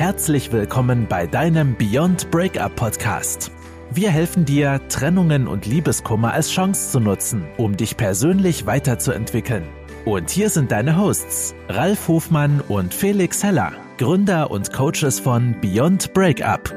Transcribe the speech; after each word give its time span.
Herzlich 0.00 0.50
willkommen 0.50 1.08
bei 1.10 1.26
deinem 1.26 1.76
Beyond 1.76 2.30
Breakup 2.30 2.74
Podcast. 2.74 3.52
Wir 3.92 4.10
helfen 4.10 4.46
dir, 4.46 4.80
Trennungen 4.88 5.46
und 5.46 5.66
Liebeskummer 5.66 6.32
als 6.32 6.50
Chance 6.50 6.92
zu 6.92 7.00
nutzen, 7.00 7.44
um 7.58 7.76
dich 7.76 7.98
persönlich 7.98 8.64
weiterzuentwickeln. 8.64 9.62
Und 10.06 10.30
hier 10.30 10.48
sind 10.48 10.72
deine 10.72 10.96
Hosts, 10.96 11.54
Ralf 11.68 12.08
Hofmann 12.08 12.62
und 12.62 12.94
Felix 12.94 13.44
Heller, 13.44 13.74
Gründer 13.98 14.50
und 14.50 14.72
Coaches 14.72 15.20
von 15.20 15.54
Beyond 15.60 16.14
Breakup. 16.14 16.74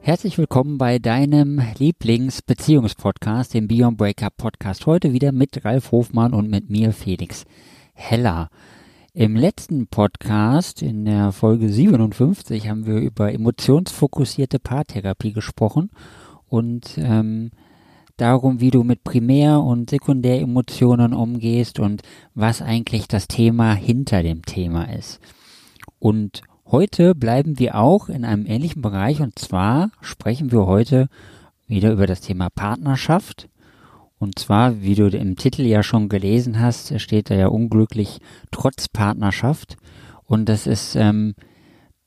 Herzlich 0.00 0.38
willkommen 0.38 0.76
bei 0.76 0.98
deinem 0.98 1.62
Lieblingsbeziehungspodcast, 1.78 3.54
dem 3.54 3.68
Beyond 3.68 3.96
Breakup 3.96 4.36
Podcast. 4.36 4.86
Heute 4.86 5.12
wieder 5.12 5.30
mit 5.30 5.64
Ralf 5.64 5.92
Hofmann 5.92 6.34
und 6.34 6.50
mit 6.50 6.68
mir, 6.68 6.92
Felix 6.92 7.44
Heller. 7.92 8.50
Im 9.16 9.36
letzten 9.36 9.86
Podcast, 9.86 10.82
in 10.82 11.04
der 11.04 11.30
Folge 11.30 11.68
57, 11.68 12.68
haben 12.68 12.84
wir 12.84 12.96
über 12.96 13.32
emotionsfokussierte 13.32 14.58
Paartherapie 14.58 15.32
gesprochen 15.32 15.92
und 16.48 16.98
ähm, 16.98 17.52
darum, 18.16 18.58
wie 18.58 18.72
du 18.72 18.82
mit 18.82 19.04
Primär- 19.04 19.60
und 19.60 19.90
Sekundäremotionen 19.90 21.12
umgehst 21.12 21.78
und 21.78 22.02
was 22.34 22.60
eigentlich 22.60 23.06
das 23.06 23.28
Thema 23.28 23.74
hinter 23.74 24.24
dem 24.24 24.42
Thema 24.42 24.92
ist. 24.92 25.20
Und 26.00 26.42
heute 26.66 27.14
bleiben 27.14 27.60
wir 27.60 27.76
auch 27.76 28.08
in 28.08 28.24
einem 28.24 28.46
ähnlichen 28.46 28.82
Bereich 28.82 29.20
und 29.20 29.38
zwar 29.38 29.92
sprechen 30.00 30.50
wir 30.50 30.66
heute 30.66 31.08
wieder 31.68 31.92
über 31.92 32.08
das 32.08 32.20
Thema 32.20 32.50
Partnerschaft 32.50 33.48
und 34.24 34.38
zwar, 34.38 34.80
wie 34.80 34.94
du 34.94 35.06
im 35.06 35.36
Titel 35.36 35.62
ja 35.62 35.82
schon 35.82 36.08
gelesen 36.08 36.58
hast, 36.58 36.98
steht 36.98 37.28
da 37.28 37.34
ja 37.34 37.48
unglücklich 37.48 38.20
trotz 38.50 38.88
Partnerschaft. 38.88 39.76
Und 40.24 40.48
das 40.48 40.66
ist 40.66 40.96
ähm, 40.96 41.34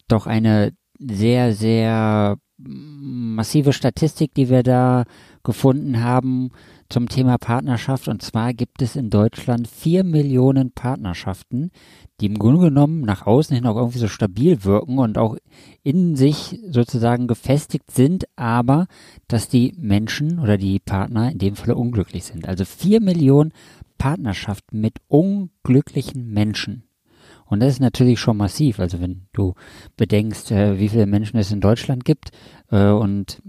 doch 0.08 0.26
eine 0.26 0.74
sehr, 0.98 1.54
sehr 1.54 2.38
massive 2.58 3.72
Statistik, 3.72 4.34
die 4.34 4.50
wir 4.50 4.64
da 4.64 5.04
gefunden 5.44 6.04
haben 6.04 6.50
zum 6.90 7.08
Thema 7.08 7.38
Partnerschaft. 7.38 8.08
Und 8.08 8.24
zwar 8.24 8.52
gibt 8.56 8.82
es 8.82 8.96
in 8.96 9.12
Deutschland 9.12 9.68
vier 9.68 10.04
Millionen 10.04 10.72
Partnerschaften, 10.72 11.70
die 12.20 12.26
im 12.26 12.40
Grunde 12.40 12.62
genommen 12.62 13.02
nach 13.02 13.26
außen 13.26 13.56
hin 13.56 13.66
auch 13.66 13.76
irgendwie 13.76 14.00
so 14.00 14.08
stabil 14.08 14.64
wirken 14.64 14.98
und 14.98 15.18
auch 15.18 15.38
in 15.84 16.16
sich 16.16 16.60
sozusagen 16.70 17.28
gefestigt 17.28 17.92
sind, 17.92 18.26
aber 18.36 18.88
dass 19.28 19.50
die 19.50 19.74
Menschen 19.78 20.40
oder 20.40 20.58
die 20.58 20.80
Partner 20.80 21.32
in 21.32 21.38
dem 21.38 21.56
Falle 21.56 21.76
unglücklich 21.76 22.24
sind. 22.24 22.48
Also 22.48 22.66
vier 22.66 23.02
Millionen 23.02 23.54
Partnerschaften 23.98 24.82
mit 24.82 24.98
unglücklichen 25.08 26.32
Menschen. 26.32 26.84
Und 27.46 27.62
das 27.62 27.74
ist 27.74 27.80
natürlich 27.80 28.20
schon 28.20 28.38
massiv. 28.38 28.80
Also 28.80 29.00
wenn 29.00 29.28
du 29.34 29.54
bedenkst, 29.96 30.52
äh, 30.52 30.80
wie 30.80 30.90
viele 30.90 31.06
Menschen 31.06 31.38
es 31.38 31.52
in 31.52 31.62
Deutschland 31.62 32.04
gibt 32.04 32.32
äh, 32.72 32.90
und 32.90 33.42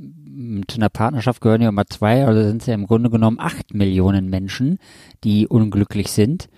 zu 0.68 0.76
einer 0.76 0.88
Partnerschaft 0.88 1.40
gehören 1.40 1.62
ja 1.62 1.68
immer 1.70 1.86
zwei, 1.86 2.24
also 2.24 2.42
sind 2.42 2.60
es 2.60 2.66
ja 2.66 2.74
im 2.74 2.86
Grunde 2.86 3.10
genommen 3.10 3.40
acht 3.40 3.74
Millionen 3.74 4.30
Menschen, 4.30 4.78
die 5.24 5.48
unglücklich 5.48 6.12
sind. 6.12 6.48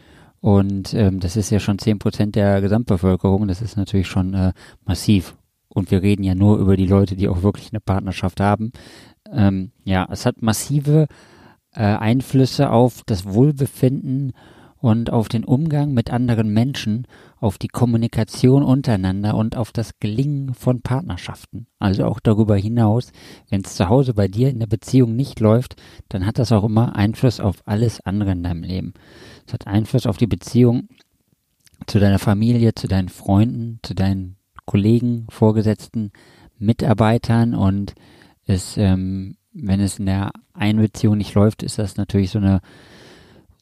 Und 0.41 0.95
ähm, 0.95 1.21
das 1.21 1.37
ist 1.37 1.51
ja 1.51 1.61
schon 1.61 1.79
zehn 1.79 1.99
Prozent 1.99 2.35
der 2.35 2.61
Gesamtbevölkerung. 2.61 3.47
Das 3.49 3.61
ist 3.61 3.77
natürlich 3.77 4.09
schon 4.09 4.35
äh, 4.35 4.53
massiv. 4.85 5.37
Und 5.69 5.91
wir 5.91 6.03
reden 6.03 6.25
ja 6.25 6.35
nur 6.35 6.59
über 6.59 6.77
die 6.77 6.87
Leute, 6.87 7.15
die 7.15 7.29
auch 7.29 7.43
wirklich 7.43 7.71
eine 7.73 7.81
Partnerschaft 7.81 8.41
haben. 8.41 8.73
Ähm, 9.31 9.71
ja, 9.85 10.09
es 10.11 10.27
hat 10.27 10.43
massive 10.43 11.07
äh, 11.75 11.83
Einflüsse 11.83 12.71
auf 12.71 13.03
das 13.07 13.27
Wohlbefinden 13.27 14.33
und 14.79 15.11
auf 15.11 15.29
den 15.29 15.45
Umgang 15.45 15.93
mit 15.93 16.11
anderen 16.11 16.53
Menschen, 16.53 17.07
auf 17.41 17.57
die 17.57 17.69
Kommunikation 17.69 18.63
untereinander 18.63 19.35
und 19.35 19.57
auf 19.57 19.73
das 19.73 19.99
Gelingen 19.99 20.53
von 20.53 20.83
Partnerschaften. 20.83 21.67
Also 21.79 22.05
auch 22.05 22.21
darüber 22.21 22.57
hinaus, 22.57 23.13
wenn 23.49 23.63
es 23.63 23.75
zu 23.75 23.89
Hause 23.89 24.13
bei 24.13 24.29
dir 24.29 24.51
in 24.51 24.59
der 24.59 24.67
Beziehung 24.67 25.17
nicht 25.17 25.41
läuft, 25.41 25.77
dann 26.11 26.27
hat 26.27 26.39
das 26.39 26.53
auch 26.53 26.65
immer 26.65 26.95
Einfluss 26.95 27.41
auf 27.41 27.63
alles 27.65 28.01
andere 28.03 28.33
in 28.33 28.43
deinem 28.43 28.63
Leben. 28.63 28.93
Es 29.47 29.55
hat 29.55 29.67
Einfluss 29.67 30.07
auf 30.07 30.19
die 30.19 30.27
Beziehung 30.27 30.89
zu 31.87 31.99
deiner 31.99 32.19
Familie, 32.19 32.75
zu 32.75 32.89
deinen 32.89 33.09
Freunden, 33.09 33.81
zu 33.83 33.95
deinen 33.95 34.37
Kollegen, 34.67 35.27
Vorgesetzten, 35.31 36.13
Mitarbeitern 36.59 37.55
und 37.55 37.95
es, 38.45 38.77
ähm, 38.77 39.37
wenn 39.55 39.81
es 39.81 39.99
in 39.99 40.07
der 40.07 40.33
einen 40.53 40.81
Beziehung 40.81 41.17
nicht 41.17 41.35
läuft, 41.35 41.63
ist 41.63 41.79
das 41.79 41.97
natürlich 41.97 42.31
so 42.31 42.39
eine 42.39 42.61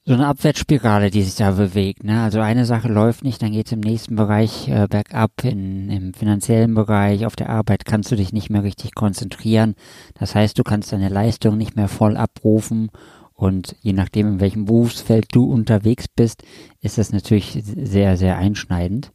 so 0.08 0.14
eine 0.14 0.26
Abwärtsspirale, 0.26 1.10
die 1.10 1.22
sich 1.22 1.34
da 1.34 1.50
bewegt. 1.50 2.02
Ne? 2.02 2.22
Also 2.22 2.40
eine 2.40 2.64
Sache 2.64 2.88
läuft 2.88 3.24
nicht, 3.24 3.42
dann 3.42 3.52
geht 3.52 3.66
es 3.66 3.72
im 3.72 3.80
nächsten 3.80 4.16
Bereich 4.16 4.66
äh, 4.66 4.86
bergab, 4.88 5.32
in, 5.44 5.90
im 5.90 6.14
finanziellen 6.14 6.72
Bereich, 6.74 7.26
auf 7.26 7.36
der 7.36 7.50
Arbeit 7.50 7.84
kannst 7.84 8.10
du 8.10 8.16
dich 8.16 8.32
nicht 8.32 8.48
mehr 8.48 8.62
richtig 8.62 8.94
konzentrieren. 8.94 9.74
Das 10.18 10.34
heißt, 10.34 10.58
du 10.58 10.62
kannst 10.62 10.94
deine 10.94 11.10
Leistung 11.10 11.58
nicht 11.58 11.76
mehr 11.76 11.88
voll 11.88 12.16
abrufen 12.16 12.90
und 13.34 13.76
je 13.82 13.92
nachdem, 13.92 14.28
in 14.28 14.40
welchem 14.40 14.64
Berufsfeld 14.64 15.26
du 15.32 15.44
unterwegs 15.44 16.06
bist, 16.08 16.42
ist 16.80 16.96
das 16.96 17.12
natürlich 17.12 17.62
sehr, 17.62 18.16
sehr 18.16 18.38
einschneidend. 18.38 19.12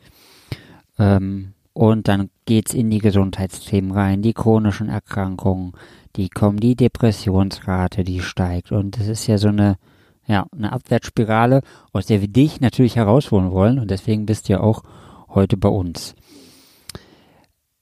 Ähm, 1.00 1.54
und 1.74 2.08
dann 2.08 2.30
geht's 2.46 2.76
in 2.76 2.92
die 2.92 3.00
Gesundheitsthemen 3.00 3.94
rein, 3.94 4.22
die 4.22 4.34
chronischen 4.34 4.90
Erkrankungen, 4.90 5.72
die 6.18 6.30
kommen, 6.30 6.60
die 6.60 6.76
Depressionsrate, 6.76 8.04
die 8.04 8.20
steigt. 8.20 8.72
Und 8.72 9.00
das 9.00 9.08
ist 9.08 9.26
ja 9.26 9.40
so 9.40 9.48
eine, 9.48 9.78
ja, 10.26 10.48
eine 10.52 10.72
Abwärtsspirale, 10.72 11.62
aus 11.92 12.06
der 12.06 12.22
wir 12.22 12.28
dich 12.28 12.62
natürlich 12.62 12.96
herausholen 12.96 13.52
wollen. 13.52 13.80
Und 13.80 13.92
deswegen 13.92 14.26
bist 14.26 14.48
du 14.48 14.54
ja 14.54 14.60
auch 14.62 14.84
heute 15.30 15.58
bei 15.58 15.70
uns. 15.70 16.16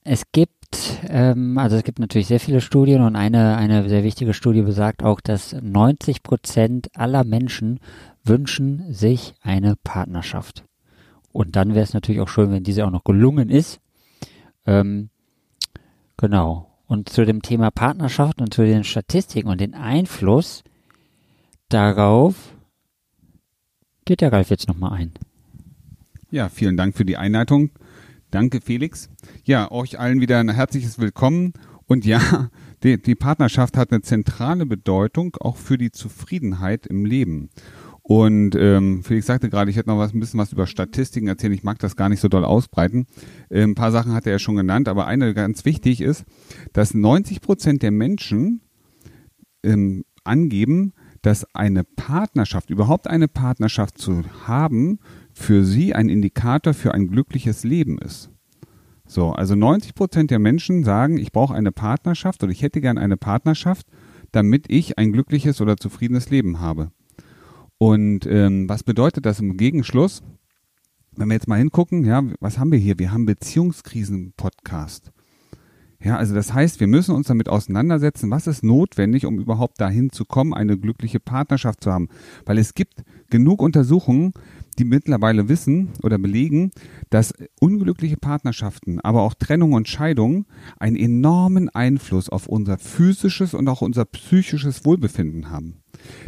Es 0.04 0.24
gibt 0.32 0.62
ähm, 1.08 1.58
also 1.58 1.76
es 1.76 1.84
gibt 1.84 2.00
natürlich 2.00 2.28
sehr 2.28 2.40
viele 2.40 2.62
Studien 2.62 3.02
und 3.02 3.16
eine, 3.16 3.58
eine 3.58 3.88
sehr 3.90 4.04
wichtige 4.04 4.34
Studie 4.34 4.62
besagt 4.62 5.04
auch, 5.04 5.20
dass 5.20 5.54
90 5.54 6.24
Prozent 6.24 6.90
aller 6.96 7.24
Menschen 7.24 7.80
wünschen 8.24 8.94
sich 8.94 9.34
eine 9.42 9.76
Partnerschaft. 9.76 10.64
Und 11.32 11.56
dann 11.56 11.74
wäre 11.74 11.84
es 11.84 11.94
natürlich 11.94 12.22
auch 12.22 12.28
schön, 12.28 12.52
wenn 12.52 12.64
diese 12.64 12.86
auch 12.86 12.92
noch 12.92 13.04
gelungen 13.04 13.50
ist. 13.50 13.80
Ähm, 14.66 15.10
genau. 16.18 16.68
Und 16.88 17.10
zu 17.10 17.26
dem 17.26 17.42
Thema 17.42 17.72
Partnerschaft 17.72 18.42
und 18.42 18.54
zu 18.54 18.64
den 18.64 18.84
Statistiken 18.84 19.48
und 19.48 19.62
den 19.62 19.74
Einfluss 19.74 20.64
darauf 21.74 22.56
geht 24.06 24.22
der 24.22 24.32
Ralf 24.32 24.50
jetzt 24.50 24.68
nochmal 24.68 24.94
ein. 24.94 25.12
Ja, 26.30 26.50
vielen 26.50 26.78
Dank 26.78 26.96
für 26.96 27.06
die 27.06 27.18
Einleitung. 27.18 27.72
Danke, 28.30 28.62
Felix. 28.62 29.10
Ja, 29.44 29.72
euch 29.72 30.00
allen 30.00 30.22
wieder 30.22 30.40
ein 30.40 30.50
herzliches 30.50 31.00
Willkommen. 31.00 31.54
Und 31.86 32.06
ja, 32.06 32.50
die, 32.84 33.02
die 33.02 33.16
Partnerschaft 33.16 33.78
hat 33.78 33.92
eine 33.92 34.02
zentrale 34.02 34.66
Bedeutung 34.66 35.36
auch 35.40 35.58
für 35.58 35.78
die 35.78 35.92
Zufriedenheit 35.92 36.88
im 36.88 37.06
Leben. 37.06 37.50
Und 38.04 38.56
ähm, 38.56 39.04
Felix 39.04 39.28
sagte 39.28 39.50
gerade, 39.50 39.70
ich 39.70 39.78
hätte 39.78 39.90
noch 39.90 39.98
was, 39.98 40.14
ein 40.14 40.20
bisschen 40.20 40.40
was 40.40 40.52
über 40.52 40.68
Statistiken 40.68 41.28
erzählen. 41.28 41.54
Ich 41.54 41.64
mag 41.64 41.80
das 41.80 41.96
gar 41.96 42.10
nicht 42.10 42.20
so 42.20 42.28
doll 42.28 42.44
ausbreiten. 42.44 43.06
Äh, 43.50 43.64
ein 43.64 43.76
paar 43.76 43.92
Sachen 43.92 44.14
hat 44.14 44.26
er 44.26 44.40
schon 44.40 44.56
genannt, 44.56 44.88
aber 44.88 45.06
eine 45.08 45.34
ganz 45.34 45.66
wichtig 45.66 46.02
ist, 46.02 46.26
dass 46.74 46.94
90 46.94 47.42
Prozent 47.42 47.84
der 47.84 47.92
Menschen 47.92 48.62
ähm, 49.64 50.04
angeben, 50.24 50.94
dass 51.22 51.46
eine 51.54 51.84
Partnerschaft, 51.84 52.70
überhaupt 52.70 53.08
eine 53.08 53.28
Partnerschaft 53.28 53.98
zu 53.98 54.24
haben, 54.48 55.00
für 55.34 55.64
sie 55.64 55.94
ein 55.94 56.10
Indikator 56.10 56.74
für 56.74 56.94
ein 56.94 57.08
glückliches 57.08 57.64
Leben 57.64 57.98
ist. 58.00 58.30
So, 59.06 59.32
also 59.32 59.56
90 59.56 59.94
Prozent 59.94 60.32
der 60.32 60.40
Menschen 60.40 60.84
sagen, 60.84 61.18
ich 61.18 61.32
brauche 61.32 61.54
eine 61.54 61.72
Partnerschaft 61.72 62.44
oder 62.44 62.52
ich 62.52 62.62
hätte 62.62 62.82
gern 62.82 62.98
eine 62.98 63.18
Partnerschaft, 63.18 63.86
damit 64.32 64.66
ich 64.70 64.98
ein 64.98 65.12
glückliches 65.12 65.62
oder 65.62 65.78
zufriedenes 65.78 66.30
Leben 66.30 66.60
habe. 66.60 66.92
Und 67.78 68.26
ähm, 68.26 68.70
was 68.70 68.84
bedeutet 68.84 69.26
das 69.26 69.40
im 69.40 69.58
Gegenschluss? 69.58 70.24
Wenn 71.14 71.28
wir 71.28 71.34
jetzt 71.34 71.48
mal 71.48 71.58
hingucken, 71.58 72.06
ja, 72.06 72.24
was 72.40 72.58
haben 72.58 72.72
wir 72.72 72.80
hier? 72.80 73.00
Wir 73.00 73.12
haben 73.12 73.26
Beziehungskrisen-Podcast. 73.26 75.12
Ja, 76.04 76.18
also 76.18 76.34
das 76.34 76.54
heißt, 76.54 76.80
wir 76.80 76.88
müssen 76.88 77.14
uns 77.14 77.28
damit 77.28 77.48
auseinandersetzen, 77.48 78.32
was 78.32 78.48
ist 78.48 78.64
notwendig, 78.64 79.26
um 79.28 79.40
überhaupt 79.40 79.80
dahin 79.80 80.10
zu 80.10 80.26
kommen, 80.26 80.54
eine 80.54 80.78
glückliche 80.78 81.20
Partnerschaft 81.20 81.84
zu 81.84 81.92
haben. 81.92 82.10
Weil 82.46 82.58
es 82.58 82.74
gibt 82.74 83.04
genug 83.30 83.62
Untersuchungen, 83.62 84.34
die 84.80 84.86
mittlerweile 84.86 85.48
wissen 85.48 85.90
oder 86.02 86.18
belegen, 86.18 86.72
dass 87.12 87.34
unglückliche 87.60 88.18
Partnerschaften, 88.18 89.00
aber 89.00 89.22
auch 89.22 89.36
Trennung 89.36 89.74
und 89.74 89.88
Scheidung 89.88 90.46
einen 90.80 90.96
enormen 90.96 91.70
Einfluss 91.70 92.30
auf 92.30 92.48
unser 92.48 92.80
physisches 92.80 93.54
und 93.54 93.68
auch 93.68 93.82
unser 93.82 94.06
psychisches 94.06 94.86
Wohlbefinden 94.86 95.52
haben. 95.52 95.81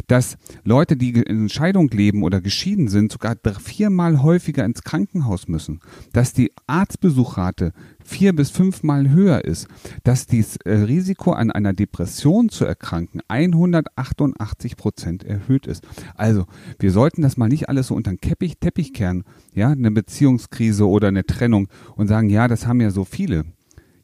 Dass 0.06 0.36
Leute, 0.64 0.96
die 0.96 1.10
in 1.10 1.48
Scheidung 1.48 1.88
leben 1.90 2.22
oder 2.22 2.40
geschieden 2.40 2.88
sind, 2.88 3.12
sogar 3.12 3.36
viermal 3.60 4.22
häufiger 4.22 4.64
ins 4.64 4.82
Krankenhaus 4.82 5.48
müssen, 5.48 5.80
dass 6.12 6.32
die 6.32 6.52
Arztbesuchrate 6.66 7.72
vier 8.04 8.34
bis 8.34 8.50
fünfmal 8.50 9.10
höher 9.10 9.44
ist, 9.44 9.66
dass 10.02 10.26
das 10.26 10.56
äh, 10.56 10.72
Risiko 10.72 11.32
an 11.32 11.50
einer 11.50 11.72
Depression 11.72 12.48
zu 12.48 12.64
erkranken 12.64 13.20
188 13.28 14.76
Prozent 14.76 15.24
erhöht 15.24 15.66
ist. 15.66 15.86
Also 16.14 16.46
wir 16.78 16.92
sollten 16.92 17.22
das 17.22 17.36
mal 17.36 17.48
nicht 17.48 17.68
alles 17.68 17.88
so 17.88 17.94
unter 17.94 18.10
den 18.10 18.20
Teppich, 18.20 18.58
Teppich 18.58 18.92
kehren, 18.92 19.24
ja, 19.54 19.70
eine 19.70 19.90
Beziehungskrise 19.90 20.86
oder 20.86 21.08
eine 21.08 21.24
Trennung 21.24 21.68
und 21.96 22.08
sagen, 22.08 22.28
ja, 22.28 22.48
das 22.48 22.66
haben 22.66 22.80
ja 22.80 22.90
so 22.90 23.04
viele. 23.04 23.44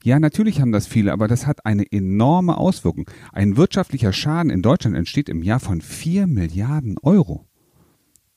Ja, 0.02 0.19
natürlich 0.19 0.61
haben 0.61 0.73
das 0.73 0.87
viele, 0.87 1.12
aber 1.12 1.29
das 1.29 1.47
hat 1.47 1.67
eine 1.67 1.85
enorme 1.91 2.56
Auswirkung. 2.56 3.08
Ein 3.32 3.58
wirtschaftlicher 3.58 4.14
Schaden 4.14 4.50
in 4.50 4.62
Deutschland 4.62 4.97
entsteht 4.97 5.29
im 5.29 5.43
Jahr 5.43 5.61
von 5.61 5.82
vier 5.82 6.26
Milliarden 6.26 6.97
Euro. 7.02 7.47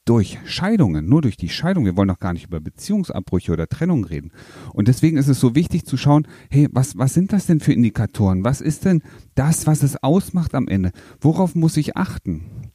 Durch 0.04 0.38
Scheidungen, 0.44 1.08
nur 1.08 1.22
durch 1.22 1.38
die 1.38 1.48
Scheidung. 1.48 1.86
Wir 1.86 1.96
wollen 1.96 2.10
doch 2.10 2.20
gar 2.20 2.34
nicht 2.34 2.48
über 2.48 2.60
Beziehungsabbrüche 2.60 3.54
oder 3.54 3.68
Trennung 3.68 4.04
reden. 4.04 4.32
Und 4.74 4.90
deswegen 4.90 5.16
ist 5.16 5.30
es 5.30 5.40
so 5.40 5.56
wichtig 5.56 5.86
zu 5.86 5.96
schauen, 5.96 6.28
hey, 6.50 6.68
was, 6.74 6.98
was 6.98 7.14
sind 7.14 7.32
das 7.32 7.46
denn 7.46 7.62
für 7.62 7.72
Indikatoren? 7.72 8.44
Was 8.44 8.60
ist 8.60 8.84
denn 8.84 9.02
das, 9.36 9.66
was 9.66 9.82
es 9.82 10.04
ausmacht 10.04 10.56
am 10.56 10.68
Ende? 10.68 10.92
Worauf 11.22 11.56
muss 11.56 11.78
ich 11.78 11.96
achten? 11.96 12.74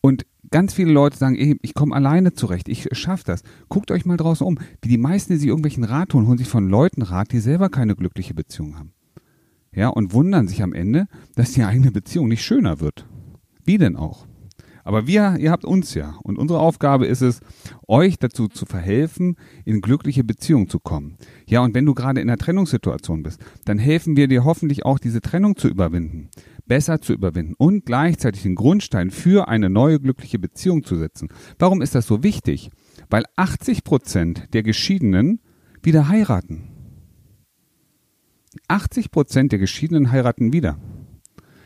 Und 0.00 0.24
ganz 0.52 0.74
viele 0.74 0.92
Leute 0.92 1.16
sagen, 1.16 1.34
ey, 1.34 1.58
ich 1.62 1.74
komme 1.74 1.96
alleine 1.96 2.34
zurecht, 2.34 2.68
ich 2.68 2.88
schaffe 2.92 3.24
das. 3.26 3.42
Guckt 3.68 3.90
euch 3.90 4.04
mal 4.04 4.16
draußen 4.16 4.46
um. 4.46 4.58
Wie 4.80 4.88
die 4.88 4.98
meisten, 4.98 5.32
die 5.32 5.38
sich 5.38 5.48
irgendwelchen 5.48 5.82
Rat 5.82 6.14
holen, 6.14 6.28
holen 6.28 6.38
sich 6.38 6.48
von 6.48 6.68
Leuten 6.68 7.02
Rat, 7.02 7.32
die 7.32 7.40
selber 7.40 7.68
keine 7.68 7.96
glückliche 7.96 8.34
Beziehung 8.34 8.78
haben. 8.78 8.92
Ja, 9.74 9.88
und 9.88 10.12
wundern 10.12 10.46
sich 10.46 10.62
am 10.62 10.74
Ende, 10.74 11.08
dass 11.34 11.52
die 11.52 11.64
eigene 11.64 11.90
Beziehung 11.90 12.28
nicht 12.28 12.44
schöner 12.44 12.78
wird. 12.80 13.06
Wie 13.64 13.78
denn 13.78 13.96
auch? 13.96 14.26
Aber 14.84 15.06
wir, 15.06 15.36
ihr 15.38 15.50
habt 15.50 15.64
uns 15.64 15.94
ja. 15.94 16.14
Und 16.22 16.38
unsere 16.38 16.60
Aufgabe 16.60 17.06
ist 17.06 17.20
es, 17.20 17.40
euch 17.86 18.18
dazu 18.18 18.48
zu 18.48 18.66
verhelfen, 18.66 19.36
in 19.64 19.80
glückliche 19.80 20.24
Beziehungen 20.24 20.68
zu 20.68 20.80
kommen. 20.80 21.16
Ja, 21.46 21.60
und 21.60 21.74
wenn 21.74 21.86
du 21.86 21.94
gerade 21.94 22.20
in 22.20 22.28
einer 22.28 22.38
Trennungssituation 22.38 23.22
bist, 23.22 23.40
dann 23.64 23.78
helfen 23.78 24.16
wir 24.16 24.28
dir 24.28 24.44
hoffentlich 24.44 24.84
auch, 24.84 24.98
diese 24.98 25.20
Trennung 25.20 25.56
zu 25.56 25.68
überwinden 25.68 26.30
besser 26.66 27.00
zu 27.00 27.12
überwinden 27.12 27.54
und 27.58 27.84
gleichzeitig 27.84 28.42
den 28.42 28.54
Grundstein 28.54 29.10
für 29.10 29.48
eine 29.48 29.68
neue 29.68 30.00
glückliche 30.00 30.38
Beziehung 30.38 30.84
zu 30.84 30.96
setzen. 30.96 31.28
Warum 31.58 31.82
ist 31.82 31.94
das 31.94 32.06
so 32.06 32.22
wichtig? 32.22 32.70
Weil 33.10 33.24
80 33.36 33.84
Prozent 33.84 34.54
der 34.54 34.62
Geschiedenen 34.62 35.40
wieder 35.82 36.08
heiraten. 36.08 36.68
80 38.68 39.10
Prozent 39.10 39.52
der 39.52 39.58
Geschiedenen 39.58 40.12
heiraten 40.12 40.52
wieder. 40.52 40.78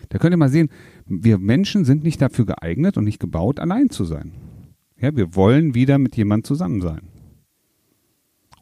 Da 0.08 0.18
könnt 0.18 0.32
ihr 0.32 0.38
mal 0.38 0.48
sehen, 0.48 0.68
wir 1.06 1.38
Menschen 1.38 1.84
sind 1.84 2.02
nicht 2.02 2.20
dafür 2.20 2.46
geeignet 2.46 2.96
und 2.96 3.04
nicht 3.04 3.20
gebaut, 3.20 3.60
allein 3.60 3.90
zu 3.90 4.04
sein. 4.04 4.32
Ja, 4.98 5.14
wir 5.14 5.34
wollen 5.34 5.74
wieder 5.74 5.98
mit 5.98 6.16
jemandem 6.16 6.44
zusammen 6.44 6.80
sein. 6.80 7.02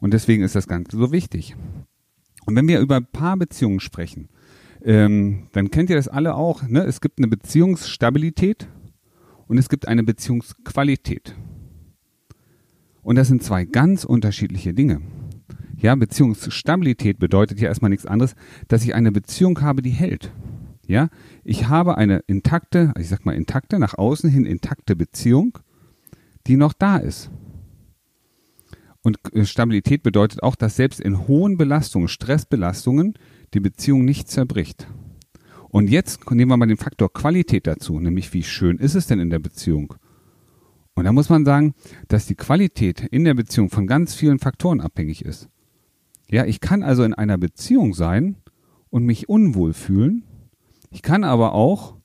Und 0.01 0.13
deswegen 0.13 0.43
ist 0.43 0.55
das 0.55 0.67
Ganze 0.67 0.97
so 0.97 1.11
wichtig. 1.11 1.55
Und 2.45 2.55
wenn 2.55 2.67
wir 2.67 2.79
über 2.79 3.01
Paarbeziehungen 3.01 3.79
sprechen, 3.79 4.29
ähm, 4.83 5.47
dann 5.53 5.71
kennt 5.71 5.89
ihr 5.89 5.95
das 5.95 6.07
alle 6.07 6.35
auch. 6.35 6.63
Ne? 6.67 6.83
Es 6.83 7.01
gibt 7.01 7.17
eine 7.17 7.27
Beziehungsstabilität 7.27 8.67
und 9.47 9.57
es 9.57 9.69
gibt 9.69 9.87
eine 9.87 10.03
Beziehungsqualität. 10.03 11.35
Und 13.01 13.15
das 13.15 13.27
sind 13.27 13.43
zwei 13.43 13.65
ganz 13.65 14.03
unterschiedliche 14.03 14.73
Dinge. 14.73 15.01
Ja, 15.77 15.95
Beziehungsstabilität 15.95 17.19
bedeutet 17.19 17.59
ja 17.59 17.67
erstmal 17.67 17.89
nichts 17.89 18.05
anderes, 18.05 18.35
dass 18.67 18.83
ich 18.83 18.95
eine 18.95 19.11
Beziehung 19.11 19.61
habe, 19.61 19.81
die 19.81 19.91
hält. 19.91 20.31
Ja, 20.87 21.09
ich 21.43 21.67
habe 21.67 21.97
eine 21.97 22.19
intakte, 22.27 22.93
ich 22.99 23.09
sag 23.09 23.25
mal 23.25 23.35
intakte, 23.35 23.79
nach 23.79 23.97
außen 23.97 24.29
hin 24.29 24.45
intakte 24.45 24.95
Beziehung, 24.95 25.57
die 26.47 26.57
noch 26.57 26.73
da 26.73 26.97
ist. 26.97 27.31
Und 29.01 29.19
Stabilität 29.43 30.03
bedeutet 30.03 30.41
auch, 30.41 30.55
dass 30.55 30.75
selbst 30.75 30.99
in 30.99 31.27
hohen 31.27 31.57
Belastungen, 31.57 32.07
Stressbelastungen, 32.07 33.13
die 33.53 33.59
Beziehung 33.59 34.03
nicht 34.03 34.29
zerbricht. 34.29 34.87
Und 35.69 35.89
jetzt 35.89 36.31
nehmen 36.31 36.51
wir 36.51 36.57
mal 36.57 36.67
den 36.67 36.77
Faktor 36.77 37.11
Qualität 37.11 37.67
dazu, 37.67 37.99
nämlich 37.99 38.33
wie 38.33 38.43
schön 38.43 38.77
ist 38.77 38.95
es 38.95 39.07
denn 39.07 39.19
in 39.19 39.29
der 39.29 39.39
Beziehung? 39.39 39.95
Und 40.95 41.03
da 41.03 41.11
muss 41.11 41.29
man 41.29 41.45
sagen, 41.45 41.73
dass 42.07 42.25
die 42.25 42.35
Qualität 42.35 43.01
in 43.01 43.25
der 43.25 43.33
Beziehung 43.33 43.69
von 43.69 43.85
ganz 43.85 44.15
vielen 44.15 44.39
Faktoren 44.39 44.81
abhängig 44.81 45.23
ist. 45.23 45.49
Ja, 46.29 46.45
ich 46.45 46.59
kann 46.59 46.81
also 46.81 47.03
in 47.03 47.13
einer 47.13 47.37
Beziehung 47.37 47.93
sein 47.93 48.37
und 48.89 49.03
mich 49.05 49.29
unwohl 49.29 49.73
fühlen. 49.73 50.23
Ich 50.95 51.01
kann 51.01 51.25
aber 51.25 51.53
auch 51.53 51.97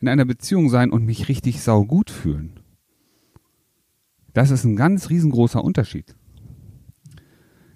in 0.00 0.08
einer 0.08 0.24
Beziehung 0.24 0.70
sein 0.70 0.90
und 0.90 1.04
mich 1.04 1.28
richtig 1.28 1.60
saugut 1.60 2.10
fühlen. 2.10 2.60
Das 4.32 4.50
ist 4.50 4.64
ein 4.64 4.74
ganz 4.74 5.10
riesengroßer 5.10 5.62
Unterschied. 5.62 6.16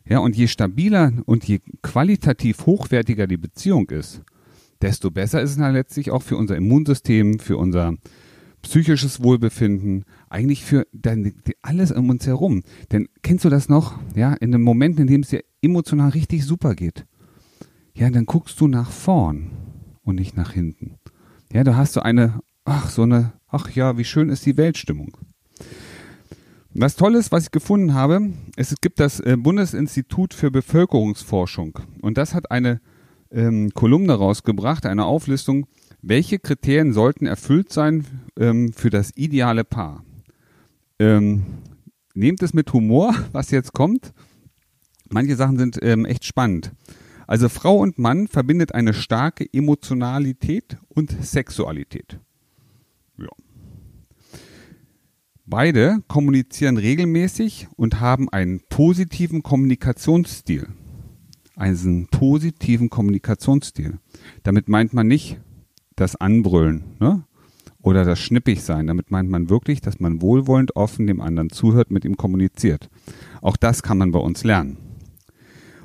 Ja, 0.09 0.21
und 0.21 0.35
je 0.35 0.47
stabiler 0.47 1.13
und 1.27 1.45
je 1.45 1.61
qualitativ 1.83 2.65
hochwertiger 2.65 3.27
die 3.27 3.37
Beziehung 3.37 3.91
ist, 3.91 4.23
desto 4.81 5.11
besser 5.11 5.43
ist 5.43 5.51
es 5.51 5.57
dann 5.59 5.75
letztlich 5.75 6.11
auch 6.11 6.23
für 6.23 6.39
unser 6.39 6.57
Immunsystem, 6.57 7.39
für 7.39 7.59
unser 7.59 7.97
psychisches 8.63 9.23
Wohlbefinden, 9.23 10.07
eigentlich 10.31 10.65
für 10.65 10.87
alles 11.61 11.93
um 11.93 12.09
uns 12.09 12.27
herum. 12.27 12.63
Denn 12.93 13.11
kennst 13.21 13.45
du 13.45 13.51
das 13.51 13.69
noch? 13.69 13.99
Ja, 14.15 14.33
in 14.33 14.53
dem 14.53 14.63
Moment, 14.63 14.99
in 14.99 15.07
dem 15.07 15.21
es 15.21 15.29
dir 15.29 15.45
emotional 15.61 16.09
richtig 16.09 16.47
super 16.47 16.75
geht, 16.75 17.05
ja, 17.93 18.09
dann 18.09 18.25
guckst 18.25 18.59
du 18.59 18.69
nach 18.69 18.91
vorn 18.91 19.51
und 20.05 20.17
nicht 20.17 20.37
nach 20.37 20.53
hinten. 20.53 20.99
Ja, 21.53 21.65
da 21.65 21.77
hast 21.77 21.97
du 21.97 22.01
eine, 22.01 22.41
ach, 22.65 22.91
so 22.91 23.03
eine, 23.03 23.33
ach 23.49 23.71
ja, 23.71 23.99
wie 23.99 24.05
schön 24.05 24.29
ist 24.29 24.47
die 24.47 24.57
Weltstimmung. 24.57 25.17
Was 26.75 26.97
toll 26.97 27.15
ist, 27.17 27.33
was 27.33 27.45
ich 27.45 27.51
gefunden 27.51 27.93
habe, 27.93 28.33
es 28.57 28.75
gibt 28.81 28.99
das 28.99 29.21
äh, 29.21 29.37
Bundesinstitut 29.37 30.33
für 30.33 30.51
Bevölkerungsforschung 30.51 31.79
und 32.01 32.17
das 32.17 32.35
hat 32.35 32.51
eine 32.51 32.81
ähm, 33.31 33.71
Kolumne 33.75 34.15
rausgebracht, 34.15 34.87
eine 34.87 35.05
Auflistung, 35.05 35.67
welche 36.01 36.39
Kriterien 36.39 36.93
sollten 36.93 37.27
erfüllt 37.27 37.73
sein 37.73 38.07
ähm, 38.39 38.73
für 38.73 38.91
das 38.91 39.13
ideale 39.17 39.65
Paar. 39.65 40.03
Ähm, 40.99 41.45
nehmt 42.15 42.43
es 42.43 42.55
mit 42.55 42.73
Humor, 42.73 43.15
was 43.33 43.51
jetzt 43.51 43.73
kommt. 43.73 44.13
Manche 45.11 45.37
Sachen 45.37 45.59
sind 45.59 45.79
ähm, 45.83 46.07
echt 46.07 46.25
spannend. 46.25 46.73
Also 47.27 47.49
Frau 47.49 47.79
und 47.79 47.99
Mann 47.99 48.29
verbindet 48.29 48.75
eine 48.75 48.95
starke 48.95 49.47
Emotionalität 49.53 50.77
und 50.89 51.11
Sexualität. 51.25 52.19
Ja. 53.19 53.29
Beide 55.45 56.03
kommunizieren 56.09 56.77
regelmäßig 56.77 57.69
und 57.77 58.01
haben 58.01 58.29
einen 58.29 58.61
positiven 58.69 59.43
Kommunikationsstil. 59.43 60.69
Einen 61.57 62.07
positiven 62.09 62.91
Kommunikationsstil. 62.91 63.99
Damit 64.43 64.69
meint 64.69 64.95
man 64.95 65.07
nicht 65.07 65.39
das 65.97 66.17
Anbrüllen 66.17 66.85
ne? 67.01 67.25
oder 67.83 68.05
das 68.05 68.19
Schnippigsein. 68.21 68.87
Damit 68.87 69.11
meint 69.11 69.29
man 69.29 69.51
wirklich, 69.51 69.81
dass 69.81 70.01
man 70.01 70.23
wohlwollend 70.23 70.77
offen 70.77 71.07
dem 71.07 71.21
anderen 71.21 71.51
zuhört, 71.51 71.91
mit 71.91 72.05
ihm 72.05 72.17
kommuniziert. 72.17 72.89
Auch 73.43 73.57
das 73.57 73.83
kann 73.83 73.99
man 73.99 74.13
bei 74.13 74.21
uns 74.21 74.45
lernen. 74.45 74.79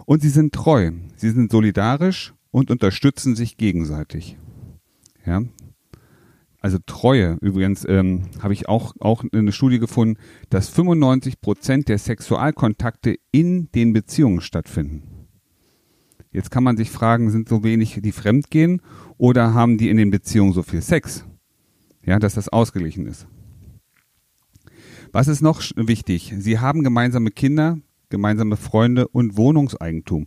Und 0.07 0.21
sie 0.21 0.29
sind 0.29 0.53
treu, 0.53 0.91
sie 1.17 1.31
sind 1.31 1.51
solidarisch 1.51 2.33
und 2.49 2.71
unterstützen 2.71 3.35
sich 3.35 3.57
gegenseitig. 3.57 4.37
Ja, 5.25 5.41
also 6.61 6.77
Treue, 6.85 7.37
übrigens 7.41 7.83
ähm, 7.85 8.29
habe 8.41 8.53
ich 8.53 8.69
auch, 8.69 8.95
auch 9.01 9.25
eine 9.33 9.51
Studie 9.51 9.79
gefunden, 9.79 10.17
dass 10.49 10.69
95 10.69 11.41
Prozent 11.41 11.89
der 11.89 11.97
Sexualkontakte 11.97 13.17
in 13.31 13.69
den 13.73 13.91
Beziehungen 13.91 14.39
stattfinden. 14.39 15.03
Jetzt 16.31 16.51
kann 16.51 16.63
man 16.63 16.77
sich 16.77 16.89
fragen, 16.89 17.29
sind 17.29 17.49
so 17.49 17.65
wenig, 17.65 17.99
die 18.01 18.11
fremdgehen 18.13 18.81
oder 19.17 19.53
haben 19.53 19.77
die 19.77 19.89
in 19.89 19.97
den 19.97 20.09
Beziehungen 20.09 20.53
so 20.53 20.63
viel 20.63 20.81
Sex? 20.81 21.25
Ja, 22.01 22.17
dass 22.17 22.35
das 22.35 22.47
ausgeglichen 22.47 23.07
ist. 23.07 23.27
Was 25.11 25.27
ist 25.27 25.41
noch 25.41 25.61
wichtig? 25.75 26.33
Sie 26.37 26.59
haben 26.59 26.85
gemeinsame 26.85 27.31
Kinder, 27.31 27.79
gemeinsame 28.09 28.57
Freunde 28.57 29.07
und 29.07 29.37
Wohnungseigentum. 29.37 30.25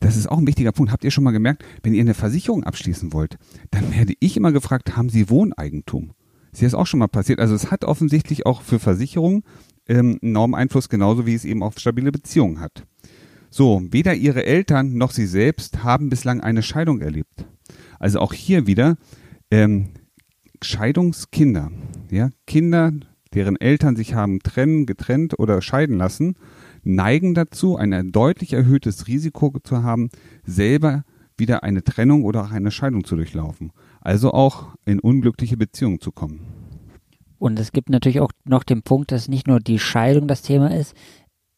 Das 0.00 0.16
ist 0.16 0.28
auch 0.28 0.38
ein 0.38 0.46
wichtiger 0.46 0.72
Punkt. 0.72 0.90
Habt 0.90 1.04
ihr 1.04 1.10
schon 1.10 1.24
mal 1.24 1.30
gemerkt, 1.30 1.64
wenn 1.82 1.94
ihr 1.94 2.00
eine 2.00 2.14
Versicherung 2.14 2.64
abschließen 2.64 3.12
wollt, 3.12 3.38
dann 3.70 3.94
werde 3.94 4.14
ich 4.18 4.36
immer 4.36 4.50
gefragt, 4.52 4.96
haben 4.96 5.08
Sie 5.08 5.30
Wohneigentum? 5.30 6.12
Ist 6.50 6.60
dir 6.60 6.66
das 6.66 6.74
auch 6.74 6.86
schon 6.86 6.98
mal 6.98 7.08
passiert? 7.08 7.38
Also 7.38 7.54
es 7.54 7.70
hat 7.70 7.84
offensichtlich 7.84 8.44
auch 8.44 8.62
für 8.62 8.78
Versicherungen 8.78 9.44
ähm, 9.88 10.18
enormen 10.20 10.54
Einfluss, 10.54 10.88
genauso 10.88 11.24
wie 11.24 11.34
es 11.34 11.44
eben 11.44 11.62
auf 11.62 11.78
stabile 11.78 12.12
Beziehungen 12.12 12.60
hat. 12.60 12.84
So, 13.48 13.82
weder 13.90 14.14
ihre 14.14 14.44
Eltern 14.44 14.94
noch 14.94 15.10
sie 15.10 15.26
selbst 15.26 15.84
haben 15.84 16.08
bislang 16.08 16.40
eine 16.40 16.62
Scheidung 16.62 17.00
erlebt. 17.00 17.46
Also 17.98 18.18
auch 18.18 18.32
hier 18.32 18.66
wieder 18.66 18.96
ähm, 19.50 19.90
Scheidungskinder, 20.62 21.70
ja, 22.10 22.30
Kinder, 22.46 22.92
deren 23.34 23.60
Eltern 23.60 23.96
sich 23.96 24.14
haben 24.14 24.40
trennen, 24.40 24.86
getrennt 24.86 25.38
oder 25.38 25.62
scheiden 25.62 25.96
lassen, 25.96 26.36
neigen 26.82 27.34
dazu, 27.34 27.76
ein 27.76 28.12
deutlich 28.12 28.52
erhöhtes 28.52 29.06
Risiko 29.06 29.54
zu 29.62 29.82
haben, 29.82 30.10
selber 30.44 31.04
wieder 31.36 31.62
eine 31.62 31.82
Trennung 31.82 32.24
oder 32.24 32.44
auch 32.44 32.50
eine 32.50 32.70
Scheidung 32.70 33.04
zu 33.04 33.16
durchlaufen. 33.16 33.72
also 34.00 34.32
auch 34.32 34.74
in 34.84 34.98
unglückliche 34.98 35.56
Beziehungen 35.56 36.00
zu 36.00 36.10
kommen. 36.10 36.40
Und 37.38 37.58
es 37.58 37.72
gibt 37.72 37.88
natürlich 37.88 38.20
auch 38.20 38.32
noch 38.44 38.64
den 38.64 38.82
Punkt, 38.82 39.12
dass 39.12 39.28
nicht 39.28 39.46
nur 39.46 39.60
die 39.60 39.78
Scheidung 39.78 40.26
das 40.26 40.42
Thema 40.42 40.74
ist, 40.74 40.94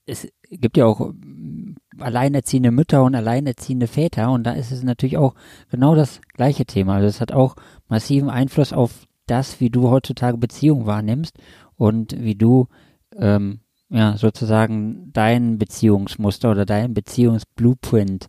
es 0.06 0.28
gibt 0.50 0.76
ja 0.76 0.86
auch 0.86 1.12
mm, 1.12 1.74
alleinerziehende 1.98 2.70
Mütter 2.70 3.02
und 3.04 3.14
alleinerziehende 3.14 3.86
Väter 3.86 4.30
und 4.30 4.44
da 4.44 4.52
ist 4.52 4.72
es 4.72 4.82
natürlich 4.82 5.16
auch 5.16 5.34
genau 5.70 5.94
das 5.94 6.20
gleiche 6.34 6.66
Thema. 6.66 6.96
Also 6.96 7.08
es 7.08 7.20
hat 7.20 7.32
auch 7.32 7.56
massiven 7.88 8.30
Einfluss 8.30 8.72
auf 8.72 9.06
das, 9.26 9.60
wie 9.60 9.70
du 9.70 9.88
heutzutage 9.88 10.36
Beziehungen 10.36 10.86
wahrnimmst 10.86 11.38
und 11.76 12.16
wie 12.18 12.34
du 12.34 12.68
ähm, 13.16 13.60
ja 13.90 14.16
sozusagen 14.16 15.10
dein 15.12 15.58
Beziehungsmuster 15.58 16.50
oder 16.50 16.66
dein 16.66 16.94
Beziehungsblueprint 16.94 18.26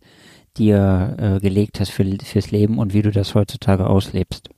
dir 0.56 1.16
äh, 1.18 1.40
gelegt 1.40 1.80
hast 1.80 1.90
für, 1.90 2.04
fürs 2.22 2.50
Leben 2.50 2.78
und 2.78 2.94
wie 2.94 3.02
du 3.02 3.10
das 3.10 3.34
heutzutage 3.34 3.86
auslebst. 3.86 4.48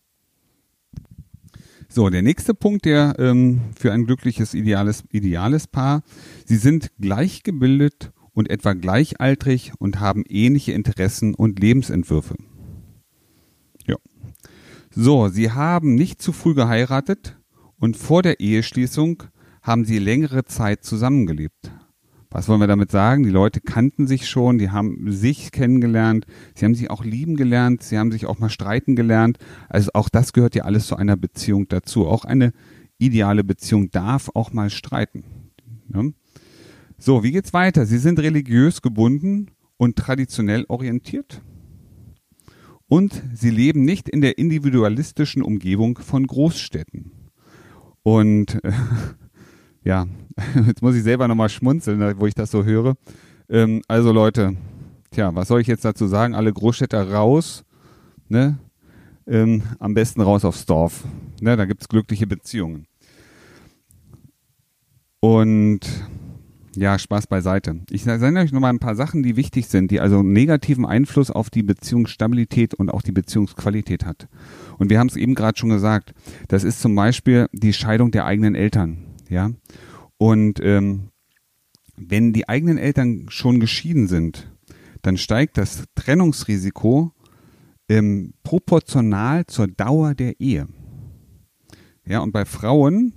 So, 1.90 2.10
der 2.10 2.22
nächste 2.22 2.52
Punkt, 2.52 2.84
der 2.84 3.14
ähm, 3.18 3.62
für 3.74 3.92
ein 3.92 4.04
glückliches, 4.04 4.52
ideales, 4.52 5.04
ideales 5.10 5.66
Paar, 5.66 6.02
sie 6.44 6.56
sind 6.56 6.90
gleichgebildet 7.00 8.12
und 8.34 8.50
etwa 8.50 8.74
gleichaltrig 8.74 9.72
und 9.78 9.98
haben 9.98 10.24
ähnliche 10.28 10.72
Interessen 10.72 11.34
und 11.34 11.58
Lebensentwürfe. 11.58 12.36
Ja. 13.86 13.96
So, 14.90 15.28
sie 15.28 15.50
haben 15.50 15.94
nicht 15.94 16.20
zu 16.20 16.32
früh 16.32 16.54
geheiratet 16.54 17.38
und 17.78 17.96
vor 17.96 18.22
der 18.22 18.38
Eheschließung 18.38 19.22
haben 19.68 19.84
sie 19.84 19.98
längere 19.98 20.44
Zeit 20.46 20.82
zusammengelebt. 20.82 21.70
Was 22.30 22.48
wollen 22.48 22.60
wir 22.60 22.66
damit 22.66 22.90
sagen? 22.90 23.22
Die 23.22 23.30
Leute 23.30 23.60
kannten 23.60 24.06
sich 24.06 24.28
schon, 24.28 24.58
die 24.58 24.70
haben 24.70 25.12
sich 25.12 25.52
kennengelernt, 25.52 26.26
sie 26.54 26.64
haben 26.64 26.74
sich 26.74 26.90
auch 26.90 27.04
lieben 27.04 27.36
gelernt, 27.36 27.82
sie 27.82 27.98
haben 27.98 28.10
sich 28.10 28.26
auch 28.26 28.38
mal 28.38 28.50
streiten 28.50 28.96
gelernt. 28.96 29.38
Also 29.68 29.90
auch 29.94 30.08
das 30.08 30.32
gehört 30.32 30.54
ja 30.54 30.64
alles 30.64 30.86
zu 30.86 30.96
einer 30.96 31.16
Beziehung 31.16 31.68
dazu. 31.68 32.06
Auch 32.06 32.24
eine 32.24 32.52
ideale 32.98 33.44
Beziehung 33.44 33.90
darf 33.90 34.30
auch 34.34 34.52
mal 34.52 34.70
streiten. 34.70 35.24
Ja? 35.94 36.02
So, 36.98 37.22
wie 37.22 37.32
geht's 37.32 37.52
weiter? 37.52 37.86
Sie 37.86 37.98
sind 37.98 38.18
religiös 38.18 38.82
gebunden 38.82 39.50
und 39.76 39.96
traditionell 39.96 40.64
orientiert. 40.68 41.42
Und 42.88 43.22
sie 43.34 43.50
leben 43.50 43.84
nicht 43.84 44.08
in 44.08 44.22
der 44.22 44.38
individualistischen 44.38 45.42
Umgebung 45.42 45.98
von 45.98 46.26
Großstädten. 46.26 47.12
Und 48.02 48.64
äh, 48.64 48.72
ja, 49.88 50.06
jetzt 50.66 50.82
muss 50.82 50.94
ich 50.94 51.02
selber 51.02 51.26
nochmal 51.26 51.48
schmunzeln, 51.48 52.20
wo 52.20 52.26
ich 52.26 52.34
das 52.34 52.50
so 52.50 52.62
höre. 52.62 52.94
Ähm, 53.48 53.80
also 53.88 54.12
Leute, 54.12 54.54
tja, 55.10 55.34
was 55.34 55.48
soll 55.48 55.62
ich 55.62 55.66
jetzt 55.66 55.84
dazu 55.84 56.06
sagen? 56.06 56.34
Alle 56.34 56.52
Großstädter 56.52 57.10
raus, 57.10 57.64
ne? 58.28 58.58
Ähm, 59.26 59.62
am 59.78 59.94
besten 59.94 60.20
raus 60.20 60.44
aufs 60.44 60.66
Dorf. 60.66 61.04
Ne? 61.40 61.56
Da 61.56 61.64
gibt's 61.64 61.88
glückliche 61.88 62.26
Beziehungen. 62.26 62.86
Und 65.20 65.80
ja, 66.76 66.98
Spaß 66.98 67.26
beiseite. 67.26 67.80
Ich 67.90 68.04
sage 68.04 68.38
euch 68.38 68.52
nochmal 68.52 68.72
ein 68.72 68.78
paar 68.78 68.94
Sachen, 68.94 69.22
die 69.22 69.36
wichtig 69.36 69.68
sind, 69.68 69.90
die 69.90 70.00
also 70.00 70.22
negativen 70.22 70.84
Einfluss 70.84 71.30
auf 71.30 71.48
die 71.50 71.62
Beziehungsstabilität 71.62 72.74
und 72.74 72.90
auch 72.90 73.02
die 73.02 73.12
Beziehungsqualität 73.12 74.04
hat. 74.04 74.28
Und 74.78 74.90
wir 74.90 74.98
haben 74.98 75.08
es 75.08 75.16
eben 75.16 75.34
gerade 75.34 75.58
schon 75.58 75.70
gesagt. 75.70 76.14
Das 76.48 76.62
ist 76.62 76.80
zum 76.80 76.94
Beispiel 76.94 77.48
die 77.52 77.72
Scheidung 77.72 78.10
der 78.10 78.26
eigenen 78.26 78.54
Eltern. 78.54 79.07
Ja. 79.28 79.50
Und 80.16 80.60
ähm, 80.62 81.10
wenn 81.96 82.32
die 82.32 82.48
eigenen 82.48 82.78
Eltern 82.78 83.26
schon 83.28 83.60
geschieden 83.60 84.08
sind, 84.08 84.50
dann 85.02 85.16
steigt 85.16 85.58
das 85.58 85.84
Trennungsrisiko 85.94 87.12
ähm, 87.88 88.34
proportional 88.42 89.46
zur 89.46 89.68
Dauer 89.68 90.14
der 90.14 90.40
Ehe. 90.40 90.66
Ja, 92.06 92.20
und 92.20 92.32
bei 92.32 92.44
Frauen 92.44 93.14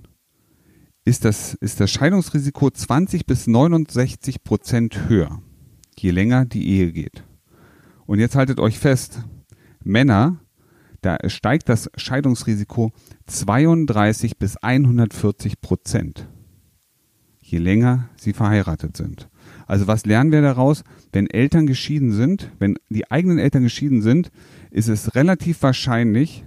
ist 1.04 1.24
das, 1.24 1.54
ist 1.54 1.80
das 1.80 1.90
Scheidungsrisiko 1.90 2.70
20 2.70 3.26
bis 3.26 3.46
69 3.46 4.44
Prozent 4.44 5.08
höher, 5.08 5.42
je 5.98 6.10
länger 6.10 6.44
die 6.44 6.68
Ehe 6.68 6.92
geht. 6.92 7.24
Und 8.06 8.18
jetzt 8.18 8.36
haltet 8.36 8.60
euch 8.60 8.78
fest, 8.78 9.22
Männer, 9.82 10.41
da 11.02 11.18
steigt 11.26 11.68
das 11.68 11.90
Scheidungsrisiko 11.96 12.92
32 13.26 14.38
bis 14.38 14.56
140 14.56 15.60
Prozent, 15.60 16.28
je 17.40 17.58
länger 17.58 18.08
sie 18.16 18.32
verheiratet 18.32 18.96
sind. 18.96 19.28
Also 19.66 19.86
was 19.86 20.06
lernen 20.06 20.32
wir 20.32 20.42
daraus? 20.42 20.84
Wenn 21.12 21.28
Eltern 21.28 21.66
geschieden 21.66 22.12
sind, 22.12 22.50
wenn 22.58 22.76
die 22.88 23.10
eigenen 23.10 23.38
Eltern 23.38 23.64
geschieden 23.64 24.00
sind, 24.00 24.30
ist 24.70 24.88
es 24.88 25.14
relativ 25.14 25.62
wahrscheinlich, 25.62 26.44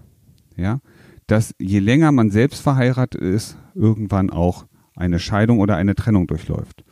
ja, 0.55 0.79
dass 1.27 1.53
je 1.59 1.79
länger 1.79 2.11
man 2.11 2.31
selbst 2.31 2.61
verheiratet 2.61 3.21
ist, 3.21 3.57
irgendwann 3.73 4.29
auch 4.29 4.65
eine 4.95 5.19
Scheidung 5.19 5.59
oder 5.59 5.75
eine 5.75 5.95
Trennung 5.95 6.27
durchläuft. 6.27 6.83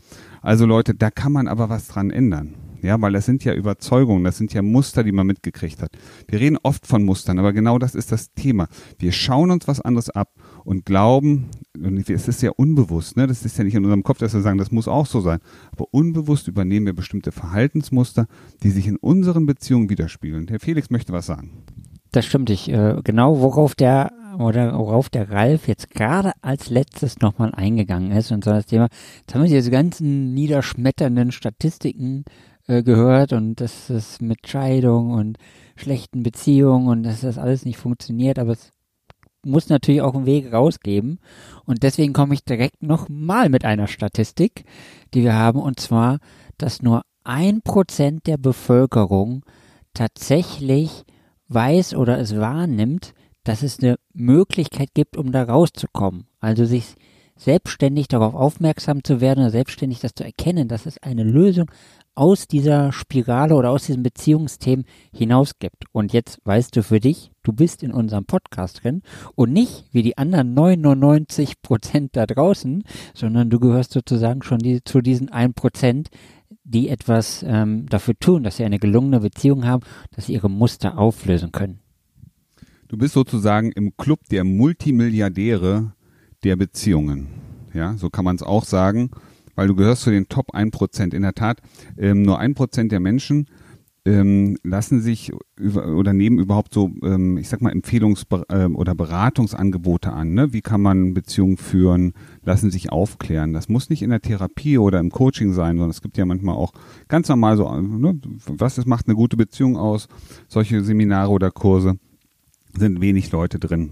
Also 0.41 0.65
Leute, 0.65 0.93
da 0.93 1.09
kann 1.09 1.31
man 1.31 1.47
aber 1.47 1.69
was 1.69 1.87
dran 1.87 2.09
ändern. 2.09 2.55
Ja, 2.83 3.01
weil 3.01 3.13
das 3.13 3.25
sind 3.25 3.45
ja 3.45 3.53
Überzeugungen, 3.53 4.25
das 4.25 4.37
sind 4.37 4.53
ja 4.53 4.61
Muster, 4.61 5.03
die 5.03 5.13
man 5.13 5.25
mitgekriegt 5.25 5.81
hat. 5.81 5.91
Wir 6.27 6.41
reden 6.41 6.57
oft 6.61 6.85
von 6.85 7.03
Mustern, 7.03 7.39
aber 7.39 7.53
genau 7.53 7.79
das 7.79 7.95
ist 7.95 8.11
das 8.11 8.33
Thema. 8.33 8.67
Wir 8.99 9.13
schauen 9.13 9.51
uns 9.51 9.67
was 9.69 9.79
anderes 9.79 10.09
ab 10.09 10.33
und 10.65 10.85
glauben, 10.85 11.49
und 11.77 12.09
es 12.09 12.27
ist 12.27 12.41
ja 12.41 12.51
unbewusst, 12.51 13.15
ne? 13.15 13.25
das 13.25 13.45
ist 13.45 13.57
ja 13.57 13.63
nicht 13.63 13.75
in 13.75 13.85
unserem 13.85 14.03
Kopf, 14.03 14.19
dass 14.19 14.33
wir 14.33 14.41
sagen, 14.41 14.57
das 14.57 14.71
muss 14.71 14.89
auch 14.89 15.05
so 15.05 15.21
sein. 15.21 15.39
Aber 15.71 15.85
unbewusst 15.91 16.49
übernehmen 16.49 16.85
wir 16.85 16.93
bestimmte 16.93 17.31
Verhaltensmuster, 17.31 18.27
die 18.63 18.69
sich 18.69 18.87
in 18.87 18.97
unseren 18.97 19.45
Beziehungen 19.45 19.89
widerspiegeln. 19.89 20.47
Herr 20.49 20.59
Felix 20.59 20.89
möchte 20.89 21.13
was 21.13 21.25
sagen. 21.25 21.63
Das 22.11 22.25
stimmt. 22.25 22.49
Ich, 22.49 22.69
äh, 22.69 22.97
genau 23.03 23.39
worauf 23.39 23.75
der 23.75 24.11
oder 24.39 24.77
worauf 24.77 25.09
der 25.09 25.29
Ralf 25.29 25.67
jetzt 25.67 25.89
gerade 25.91 26.31
als 26.41 26.69
letztes 26.69 27.19
nochmal 27.19 27.53
eingegangen 27.53 28.11
ist 28.11 28.31
und 28.31 28.43
so 28.43 28.51
das 28.51 28.65
Thema, 28.65 28.89
jetzt 29.19 29.33
haben 29.33 29.43
wir 29.43 29.49
diese 29.49 29.71
ganzen 29.71 30.33
niederschmetternden 30.33 31.31
Statistiken 31.31 32.25
äh, 32.67 32.83
gehört 32.83 33.33
und 33.33 33.55
dass 33.55 33.89
es 33.89 34.21
mit 34.21 34.47
Scheidung 34.47 35.11
und 35.11 35.37
schlechten 35.75 36.23
Beziehungen 36.23 36.87
und 36.87 37.03
dass 37.03 37.21
das 37.21 37.37
alles 37.37 37.65
nicht 37.65 37.77
funktioniert, 37.77 38.39
aber 38.39 38.51
es 38.51 38.71
muss 39.45 39.69
natürlich 39.69 40.01
auch 40.01 40.15
einen 40.15 40.25
Weg 40.25 40.53
rausgeben 40.53 41.19
und 41.65 41.83
deswegen 41.83 42.13
komme 42.13 42.33
ich 42.33 42.45
direkt 42.45 42.81
nochmal 42.81 43.49
mit 43.49 43.65
einer 43.65 43.87
Statistik, 43.87 44.63
die 45.13 45.23
wir 45.23 45.35
haben 45.35 45.59
und 45.59 45.79
zwar, 45.79 46.19
dass 46.57 46.81
nur 46.81 47.01
ein 47.23 47.61
Prozent 47.61 48.27
der 48.27 48.37
Bevölkerung 48.37 49.43
tatsächlich 49.93 51.03
weiß 51.49 51.95
oder 51.95 52.19
es 52.19 52.37
wahrnimmt, 52.37 53.13
dass 53.43 53.63
es 53.63 53.79
eine 53.79 53.97
Möglichkeit 54.13 54.93
gibt, 54.93 55.17
um 55.17 55.31
da 55.31 55.43
rauszukommen. 55.43 56.27
Also 56.39 56.65
sich 56.65 56.95
selbstständig 57.35 58.07
darauf 58.07 58.35
aufmerksam 58.35 59.03
zu 59.03 59.19
werden 59.19 59.41
oder 59.41 59.51
selbstständig 59.51 59.99
das 59.99 60.13
zu 60.15 60.23
erkennen, 60.23 60.67
dass 60.67 60.85
es 60.85 61.01
eine 61.01 61.23
Lösung 61.23 61.69
aus 62.15 62.47
dieser 62.47 62.91
Spirale 62.91 63.55
oder 63.55 63.71
aus 63.71 63.85
diesem 63.85 64.03
Beziehungsthemen 64.03 64.85
hinaus 65.11 65.57
gibt. 65.59 65.85
Und 65.91 66.13
jetzt 66.13 66.39
weißt 66.45 66.75
du 66.75 66.83
für 66.83 66.99
dich, 66.99 67.31
du 67.41 67.53
bist 67.53 67.83
in 67.83 67.91
unserem 67.91 68.25
Podcast 68.25 68.83
drin 68.83 69.01
und 69.35 69.51
nicht 69.51 69.85
wie 69.91 70.03
die 70.03 70.17
anderen 70.17 70.53
99 70.53 71.61
Prozent 71.61 72.15
da 72.15 72.25
draußen, 72.25 72.83
sondern 73.13 73.49
du 73.49 73.59
gehörst 73.59 73.91
sozusagen 73.91 74.43
schon 74.43 74.59
die, 74.59 74.83
zu 74.83 75.01
diesen 75.01 75.29
1 75.29 75.55
Prozent, 75.55 76.09
die 76.63 76.89
etwas 76.89 77.43
ähm, 77.47 77.87
dafür 77.87 78.17
tun, 78.19 78.43
dass 78.43 78.57
sie 78.57 78.63
eine 78.63 78.79
gelungene 78.79 79.19
Beziehung 79.19 79.65
haben, 79.65 79.83
dass 80.11 80.27
sie 80.27 80.33
ihre 80.33 80.49
Muster 80.49 80.97
auflösen 80.97 81.51
können. 81.51 81.79
Du 82.87 82.97
bist 82.97 83.15
sozusagen 83.15 83.71
im 83.71 83.97
Club 83.97 84.19
der 84.29 84.43
Multimilliardäre 84.43 85.93
der 86.43 86.55
Beziehungen. 86.55 87.27
Ja, 87.73 87.97
so 87.97 88.11
kann 88.11 88.23
man 88.23 88.35
es 88.35 88.43
auch 88.43 88.65
sagen, 88.65 89.09
weil 89.55 89.67
du 89.67 89.75
gehörst 89.75 90.03
zu 90.03 90.11
den 90.11 90.27
Top 90.27 90.53
1%. 90.53 91.13
In 91.13 91.21
der 91.21 91.33
Tat, 91.33 91.61
ähm, 91.97 92.23
nur 92.23 92.39
1% 92.39 92.89
der 92.89 92.99
Menschen 92.99 93.47
ähm, 94.05 94.57
lassen 94.63 94.99
sich 94.99 95.31
über, 95.55 95.87
oder 95.95 96.11
nehmen 96.11 96.37
überhaupt 96.37 96.73
so, 96.73 96.91
ähm, 97.03 97.37
ich 97.37 97.47
sag 97.47 97.61
mal, 97.61 97.71
Empfehlungs- 97.71 98.25
äh, 98.49 98.65
oder 98.65 98.95
Beratungsangebote 98.95 100.11
an. 100.11 100.33
Ne? 100.33 100.51
Wie 100.51 100.61
kann 100.61 100.81
man 100.81 101.13
Beziehungen 101.13 101.57
führen, 101.57 102.13
lassen 102.43 102.69
sich 102.69 102.91
aufklären. 102.91 103.53
Das 103.53 103.69
muss 103.69 103.89
nicht 103.89 104.01
in 104.01 104.09
der 104.09 104.21
Therapie 104.21 104.77
oder 104.77 104.99
im 104.99 105.09
Coaching 105.09 105.53
sein, 105.53 105.77
sondern 105.77 105.91
es 105.91 106.01
gibt 106.01 106.17
ja 106.17 106.25
manchmal 106.25 106.55
auch 106.55 106.73
ganz 107.07 107.29
normal 107.29 107.55
so, 107.55 107.69
ne? 107.79 108.19
was 108.47 108.77
es 108.77 108.85
macht 108.85 109.07
eine 109.07 109.15
gute 109.15 109.37
Beziehung 109.37 109.77
aus, 109.77 110.07
solche 110.49 110.83
Seminare 110.83 111.31
oder 111.31 111.51
Kurse 111.51 111.97
sind 112.77 112.99
wenig 112.99 113.31
Leute 113.31 113.59
drin. 113.59 113.91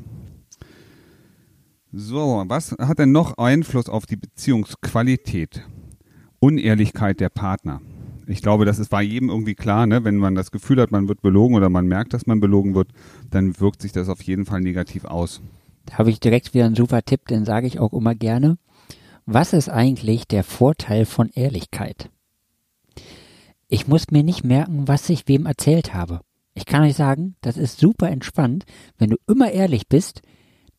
So, 1.94 2.46
was 2.48 2.72
hat 2.80 3.00
denn 3.00 3.12
noch 3.12 3.38
Einfluss 3.38 3.90
auf 3.90 4.06
die 4.06 4.16
Beziehungsqualität? 4.16 5.68
Unehrlichkeit 6.40 7.20
der 7.20 7.28
Partner. 7.28 7.82
Ich 8.28 8.42
glaube, 8.42 8.64
das 8.64 8.80
ist 8.80 8.88
bei 8.88 9.02
jedem 9.02 9.28
irgendwie 9.28 9.56
klar, 9.56 9.86
ne? 9.88 10.06
wenn 10.06 10.16
man 10.16 10.34
das 10.34 10.52
Gefühl 10.52 10.80
hat, 10.80 10.92
man 10.92 11.10
wird 11.10 11.22
belogen 11.22 11.54
oder 11.54 11.70
man 11.70 11.88
merkt, 11.88 12.14
dass 12.14 12.28
man 12.28 12.40
belogen 12.40 12.76
wird, 12.76 12.88
dann 13.30 13.60
wirkt 13.60 13.82
sich 13.82 13.92
das 13.92 14.08
auf 14.08 14.22
jeden 14.22 14.46
Fall 14.46 14.62
negativ 14.62 15.04
aus. 15.04 15.42
Da 15.86 15.98
habe 15.98 16.12
ich 16.12 16.22
direkt 16.22 16.54
wieder 16.54 16.66
einen 16.66 16.76
super 16.76 17.02
Tipp, 17.02 17.28
den 17.28 17.44
sage 17.44 17.68
ich 17.68 17.78
auch 17.78 17.92
immer 17.92 18.16
gerne. 18.16 18.58
Was 19.26 19.52
ist 19.52 19.68
eigentlich 19.68 20.30
der 20.30 20.46
Vorteil 20.46 21.06
von 21.06 21.30
Ehrlichkeit? 21.30 22.10
Ich 23.68 23.90
muss 23.90 24.12
mir 24.12 24.24
nicht 24.24 24.46
merken, 24.46 24.88
was 24.88 25.10
ich 25.10 25.28
wem 25.28 25.46
erzählt 25.46 25.94
habe. 25.94 26.22
Ich 26.54 26.66
kann 26.66 26.84
euch 26.84 26.96
sagen, 26.96 27.36
das 27.42 27.58
ist 27.58 27.80
super 27.80 28.10
entspannt. 28.10 28.64
Wenn 28.98 29.10
du 29.10 29.18
immer 29.28 29.52
ehrlich 29.52 29.90
bist, 29.90 30.22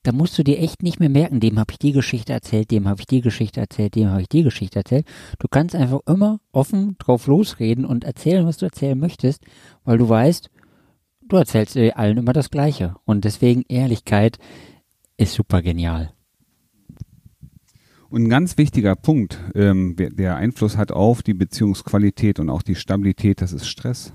dann 0.03 0.17
musst 0.17 0.37
du 0.37 0.43
dir 0.43 0.59
echt 0.59 0.83
nicht 0.83 0.99
mehr 0.99 1.09
merken, 1.09 1.41
dem 1.41 1.59
habe 1.59 1.73
ich 1.73 1.79
die 1.79 1.93
Geschichte 1.93 2.33
erzählt, 2.33 2.71
dem 2.71 2.89
habe 2.89 3.01
ich 3.01 3.07
die 3.07 3.21
Geschichte 3.21 3.61
erzählt, 3.61 3.95
dem 3.95 4.09
habe 4.09 4.23
ich 4.23 4.29
die 4.29 4.43
Geschichte 4.43 4.81
erzählt. 4.81 5.07
Du 5.39 5.47
kannst 5.49 5.77
einfach 5.77 6.01
immer 6.07 6.41
offen 6.51 6.97
drauf 6.99 7.27
losreden 7.27 7.85
und 7.85 8.05
erzählen, 8.05 8.47
was 8.47 8.57
du 8.57 8.67
erzählen 8.67 8.99
möchtest, 8.99 9.45
weil 9.85 9.99
du 9.99 10.09
weißt, 10.09 10.51
du 11.29 11.37
erzählst 11.37 11.77
allen 11.77 12.19
immer 12.19 12.33
das 12.33 12.51
Gleiche. 12.51 12.97
Und 13.05 13.25
deswegen 13.25 13.63
Ehrlichkeit 13.69 14.39
ist 15.17 15.35
super 15.35 15.63
genial. 15.63 16.13
Und 18.09 18.25
ein 18.25 18.29
ganz 18.29 18.59
wichtiger 18.59 18.95
Punkt, 18.95 19.41
ähm, 19.55 19.97
der 19.97 20.37
Einfluss 20.37 20.77
hat 20.77 20.93
auf 20.93 21.23
die 21.23 21.33
Beziehungsqualität 21.33 22.41
und 22.41 22.51
auch 22.51 22.63
die 22.63 22.75
Stabilität, 22.75 23.41
das 23.41 23.55
ist 23.55 23.67
Stress. 23.67 24.13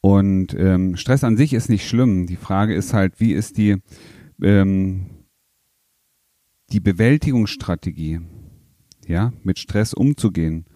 Und 0.00 0.54
ähm, 0.58 0.96
Stress 0.96 1.22
an 1.22 1.36
sich 1.36 1.52
ist 1.52 1.70
nicht 1.70 1.86
schlimm. 1.86 2.26
Die 2.26 2.36
Frage 2.36 2.74
ist 2.74 2.92
halt, 2.92 3.20
wie 3.20 3.32
ist 3.32 3.58
die, 3.58 3.76
ähm, 4.42 5.06
die 6.70 6.80
Bewältigungsstrategie, 6.80 8.20
ja, 9.06 9.32
mit 9.42 9.58
Stress 9.58 9.94
umzugehen. 9.94 10.66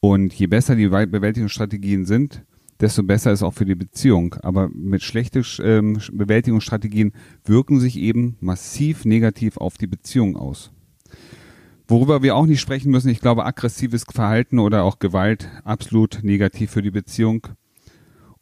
Und 0.00 0.34
je 0.34 0.46
besser 0.46 0.76
die 0.76 0.88
Bewältigungsstrategien 0.88 2.04
sind, 2.04 2.44
desto 2.80 3.02
besser 3.02 3.32
ist 3.32 3.42
auch 3.42 3.54
für 3.54 3.64
die 3.64 3.74
Beziehung. 3.74 4.34
Aber 4.42 4.68
mit 4.68 5.02
schlechten 5.02 5.44
ähm, 5.62 5.98
Bewältigungsstrategien 6.12 7.12
wirken 7.44 7.80
sich 7.80 7.96
eben 7.96 8.36
massiv 8.40 9.04
negativ 9.04 9.56
auf 9.56 9.78
die 9.78 9.86
Beziehung 9.86 10.36
aus. 10.36 10.70
Worüber 11.86 12.22
wir 12.22 12.34
auch 12.34 12.46
nicht 12.46 12.60
sprechen 12.60 12.90
müssen, 12.90 13.10
ich 13.10 13.20
glaube, 13.20 13.44
aggressives 13.44 14.04
Verhalten 14.10 14.58
oder 14.58 14.84
auch 14.84 14.98
Gewalt 14.98 15.50
absolut 15.64 16.20
negativ 16.22 16.70
für 16.70 16.82
die 16.82 16.90
Beziehung. 16.90 17.46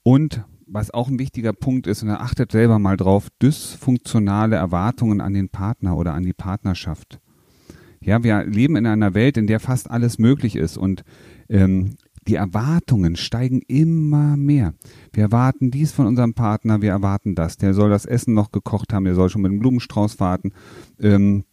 Und 0.04 0.44
was 0.72 0.90
auch 0.90 1.08
ein 1.08 1.18
wichtiger 1.18 1.52
Punkt 1.52 1.86
ist, 1.86 2.02
und 2.02 2.08
da 2.08 2.16
achtet 2.16 2.50
selber 2.50 2.78
mal 2.78 2.96
drauf, 2.96 3.28
dysfunktionale 3.42 4.56
Erwartungen 4.56 5.20
an 5.20 5.34
den 5.34 5.50
Partner 5.50 5.96
oder 5.96 6.14
an 6.14 6.22
die 6.22 6.32
Partnerschaft. 6.32 7.20
Ja, 8.00 8.24
wir 8.24 8.44
leben 8.44 8.76
in 8.76 8.86
einer 8.86 9.14
Welt, 9.14 9.36
in 9.36 9.46
der 9.46 9.60
fast 9.60 9.90
alles 9.90 10.18
möglich 10.18 10.56
ist 10.56 10.76
und 10.76 11.04
ähm, 11.48 11.96
die 12.26 12.36
Erwartungen 12.36 13.16
steigen 13.16 13.62
immer 13.66 14.36
mehr. 14.36 14.74
Wir 15.12 15.24
erwarten 15.24 15.70
dies 15.70 15.92
von 15.92 16.06
unserem 16.06 16.34
Partner, 16.34 16.80
wir 16.80 16.90
erwarten 16.90 17.34
das. 17.34 17.56
Der 17.56 17.74
soll 17.74 17.90
das 17.90 18.06
Essen 18.06 18.34
noch 18.34 18.52
gekocht 18.52 18.92
haben, 18.92 19.04
der 19.04 19.14
soll 19.14 19.28
schon 19.28 19.42
mit 19.42 19.52
dem 19.52 19.58
Blumenstrauß 19.58 20.20
warten. 20.20 20.52
Ähm, 21.00 21.44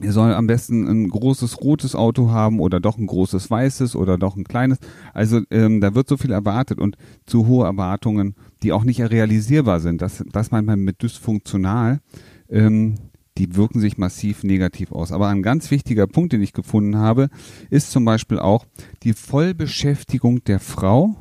er 0.00 0.12
soll 0.12 0.32
am 0.32 0.46
besten 0.46 0.88
ein 0.88 1.08
großes 1.08 1.60
rotes 1.60 1.94
Auto 1.94 2.30
haben 2.30 2.60
oder 2.60 2.80
doch 2.80 2.96
ein 2.96 3.06
großes 3.06 3.50
weißes 3.50 3.94
oder 3.94 4.16
doch 4.16 4.36
ein 4.36 4.44
kleines. 4.44 4.78
Also 5.12 5.40
ähm, 5.50 5.80
da 5.80 5.94
wird 5.94 6.08
so 6.08 6.16
viel 6.16 6.32
erwartet 6.32 6.78
und 6.78 6.96
zu 7.26 7.46
hohe 7.46 7.66
Erwartungen, 7.66 8.34
die 8.62 8.72
auch 8.72 8.84
nicht 8.84 9.00
realisierbar 9.00 9.80
sind. 9.80 10.00
Das, 10.00 10.24
das 10.32 10.50
meint 10.50 10.66
man 10.66 10.80
mit 10.80 11.02
dysfunktional. 11.02 12.00
Ähm, 12.48 12.94
die 13.38 13.56
wirken 13.56 13.80
sich 13.80 13.96
massiv 13.96 14.44
negativ 14.44 14.92
aus. 14.92 15.10
Aber 15.10 15.28
ein 15.28 15.42
ganz 15.42 15.70
wichtiger 15.70 16.06
Punkt, 16.06 16.32
den 16.32 16.42
ich 16.42 16.52
gefunden 16.52 16.96
habe, 16.96 17.28
ist 17.70 17.90
zum 17.90 18.04
Beispiel 18.04 18.38
auch 18.38 18.66
die 19.04 19.14
Vollbeschäftigung 19.14 20.44
der 20.44 20.60
Frau, 20.60 21.16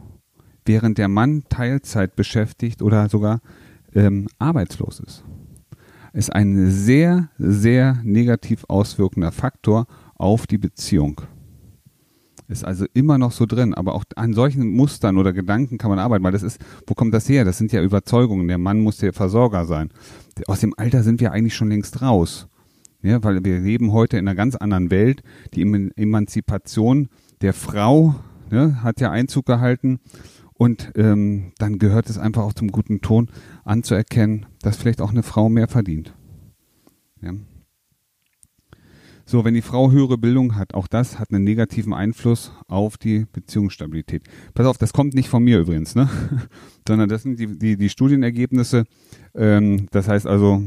während 0.66 0.98
der 0.98 1.08
Mann 1.08 1.44
Teilzeit 1.50 2.16
beschäftigt 2.16 2.82
oder 2.82 3.08
sogar 3.08 3.40
ähm, 3.94 4.28
arbeitslos 4.40 5.00
ist 5.00 5.24
ist 6.14 6.34
ein 6.34 6.70
sehr, 6.70 7.30
sehr 7.38 8.00
negativ 8.04 8.66
auswirkender 8.68 9.32
Faktor 9.32 9.88
auf 10.16 10.48
die 10.48 10.58
Beziehung. 10.58 11.22
Ist 12.48 12.66
also 12.66 12.86
immer 12.94 13.18
noch 13.18 13.32
so 13.32 13.46
drin, 13.46 13.74
aber 13.74 13.96
auch 13.96 14.04
an 14.18 14.34
solchen 14.34 14.68
Mustern 14.68 15.18
oder 15.18 15.32
Gedanken 15.32 15.78
kann 15.78 15.90
man 15.90 16.00
arbeiten, 16.00 16.24
weil 16.24 16.34
das 16.34 16.44
ist, 16.44 16.60
wo 16.86 16.94
kommt 16.94 17.14
das 17.14 17.30
her? 17.30 17.46
Das 17.46 17.58
sind 17.58 17.72
ja 17.72 17.82
Überzeugungen. 17.82 18.50
Der 18.50 18.58
Mann 18.58 18.82
muss 18.82 18.98
der 18.98 19.14
Versorger 19.14 19.66
sein. 19.66 19.90
Aus 20.48 20.60
dem 20.60 20.74
Alter 20.76 21.02
sind 21.04 21.22
wir 21.22 21.32
eigentlich 21.32 21.56
schon 21.56 21.70
längst 21.70 22.02
raus. 22.02 22.48
Ja, 23.02 23.24
weil 23.24 23.44
wir 23.46 23.60
leben 23.60 23.94
heute 23.94 24.18
in 24.18 24.28
einer 24.28 24.36
ganz 24.36 24.56
anderen 24.56 24.92
Welt. 24.92 25.24
Die 25.56 25.62
Emanzipation 25.62 27.08
der 27.42 27.54
Frau 27.54 28.16
ne, 28.52 28.84
hat 28.84 29.00
ja 29.00 29.12
Einzug 29.12 29.46
gehalten 29.46 30.00
und 30.62 30.92
ähm, 30.96 31.54
dann 31.58 31.80
gehört 31.80 32.08
es 32.08 32.20
einfach 32.20 32.44
auch 32.44 32.54
zum 32.54 32.72
guten 32.72 33.02
Ton 33.02 33.32
anzuerkennen, 33.64 34.46
dass 34.62 34.78
vielleicht 34.78 35.02
auch 35.02 35.10
eine 35.10 35.24
Frau 35.24 35.50
mehr 35.50 35.68
verdient. 35.68 36.14
Ja. 37.20 37.34
So, 39.26 39.44
wenn 39.44 39.56
die 39.56 39.64
Frau 39.64 39.90
höhere 39.90 40.20
Bildung 40.20 40.56
hat, 40.56 40.76
auch 40.76 40.86
das 40.86 41.18
hat 41.18 41.32
einen 41.32 41.44
negativen 41.44 41.96
Einfluss 41.96 42.52
auf 42.68 43.00
die 43.00 43.26
Beziehungsstabilität. 43.34 44.22
Pass 44.54 44.68
auf, 44.68 44.78
das 44.78 44.94
kommt 44.94 45.16
nicht 45.16 45.30
von 45.30 45.44
mir 45.44 45.58
übrigens, 45.58 45.96
ne? 45.96 46.08
sondern 46.88 47.10
das 47.10 47.24
sind 47.24 47.40
die, 47.40 47.58
die, 47.58 47.76
die 47.76 47.90
Studienergebnisse. 47.90 48.84
Ähm, 49.34 49.88
das 49.90 50.08
heißt 50.08 50.28
also, 50.28 50.64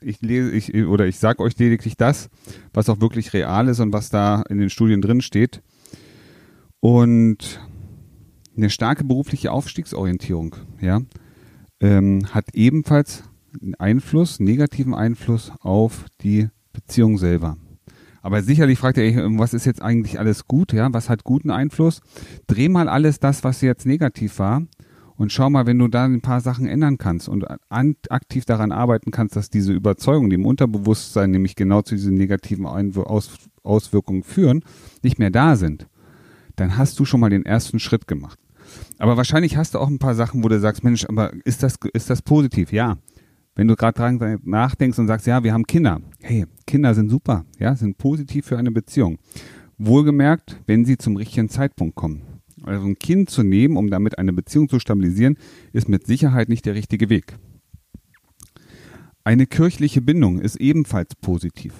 ich 0.00 0.22
lese 0.22 0.50
ich, 0.50 0.74
oder 0.86 1.06
ich 1.06 1.18
sage 1.18 1.42
euch 1.42 1.58
lediglich 1.58 1.98
das, 1.98 2.30
was 2.72 2.88
auch 2.88 3.02
wirklich 3.02 3.34
real 3.34 3.68
ist 3.68 3.80
und 3.80 3.92
was 3.92 4.08
da 4.08 4.44
in 4.48 4.56
den 4.56 4.70
Studien 4.70 5.02
drin 5.02 5.20
steht. 5.20 5.60
Und 6.80 7.60
eine 8.58 8.70
starke 8.70 9.04
berufliche 9.04 9.52
Aufstiegsorientierung, 9.52 10.56
ja, 10.80 11.00
ähm, 11.80 12.26
hat 12.32 12.54
ebenfalls 12.54 13.22
einen 13.60 13.74
Einfluss, 13.76 14.40
negativen 14.40 14.94
Einfluss 14.94 15.52
auf 15.60 16.04
die 16.20 16.48
Beziehung 16.72 17.18
selber. 17.18 17.56
Aber 18.20 18.42
sicherlich 18.42 18.78
fragt 18.78 18.98
ihr, 18.98 19.14
was 19.38 19.54
ist 19.54 19.64
jetzt 19.64 19.80
eigentlich 19.80 20.18
alles 20.18 20.46
gut, 20.46 20.72
ja? 20.72 20.92
Was 20.92 21.08
hat 21.08 21.24
guten 21.24 21.50
Einfluss? 21.50 22.02
Dreh 22.46 22.68
mal 22.68 22.88
alles 22.88 23.20
das, 23.20 23.44
was 23.44 23.60
jetzt 23.62 23.86
negativ 23.86 24.38
war 24.38 24.62
und 25.16 25.32
schau 25.32 25.48
mal, 25.50 25.66
wenn 25.66 25.78
du 25.78 25.88
da 25.88 26.04
ein 26.04 26.20
paar 26.20 26.40
Sachen 26.40 26.66
ändern 26.66 26.98
kannst 26.98 27.28
und 27.28 27.46
aktiv 27.70 28.44
daran 28.44 28.72
arbeiten 28.72 29.12
kannst, 29.12 29.36
dass 29.36 29.50
diese 29.50 29.72
Überzeugungen, 29.72 30.30
die 30.30 30.36
im 30.36 30.46
Unterbewusstsein 30.46 31.30
nämlich 31.30 31.56
genau 31.56 31.82
zu 31.82 31.94
diesen 31.94 32.14
negativen 32.14 32.66
Auswirkungen 32.66 34.24
führen, 34.24 34.64
nicht 35.02 35.18
mehr 35.18 35.30
da 35.30 35.56
sind, 35.56 35.86
dann 36.56 36.76
hast 36.76 36.98
du 36.98 37.04
schon 37.04 37.20
mal 37.20 37.30
den 37.30 37.46
ersten 37.46 37.78
Schritt 37.78 38.08
gemacht. 38.08 38.38
Aber 38.98 39.16
wahrscheinlich 39.16 39.56
hast 39.56 39.74
du 39.74 39.78
auch 39.78 39.88
ein 39.88 39.98
paar 39.98 40.14
Sachen, 40.14 40.42
wo 40.44 40.48
du 40.48 40.58
sagst, 40.58 40.84
Mensch, 40.84 41.04
aber 41.06 41.32
ist 41.44 41.62
das, 41.62 41.76
ist 41.92 42.10
das 42.10 42.22
positiv? 42.22 42.72
Ja. 42.72 42.98
Wenn 43.54 43.66
du 43.66 43.74
gerade 43.74 44.38
nachdenkst 44.44 44.98
und 44.98 45.08
sagst, 45.08 45.26
ja, 45.26 45.42
wir 45.42 45.52
haben 45.52 45.66
Kinder. 45.66 46.00
Hey, 46.20 46.46
Kinder 46.66 46.94
sind 46.94 47.08
super, 47.08 47.44
ja, 47.58 47.74
sind 47.74 47.98
positiv 47.98 48.46
für 48.46 48.56
eine 48.56 48.70
Beziehung. 48.70 49.18
Wohlgemerkt, 49.78 50.60
wenn 50.66 50.84
sie 50.84 50.96
zum 50.96 51.16
richtigen 51.16 51.48
Zeitpunkt 51.48 51.96
kommen. 51.96 52.22
Also 52.62 52.86
ein 52.86 52.98
Kind 52.98 53.30
zu 53.30 53.42
nehmen, 53.42 53.76
um 53.76 53.90
damit 53.90 54.18
eine 54.18 54.32
Beziehung 54.32 54.68
zu 54.68 54.78
stabilisieren, 54.78 55.36
ist 55.72 55.88
mit 55.88 56.06
Sicherheit 56.06 56.48
nicht 56.48 56.66
der 56.66 56.74
richtige 56.74 57.08
Weg. 57.08 57.36
Eine 59.24 59.46
kirchliche 59.46 60.00
Bindung 60.00 60.40
ist 60.40 60.56
ebenfalls 60.56 61.14
positiv. 61.16 61.74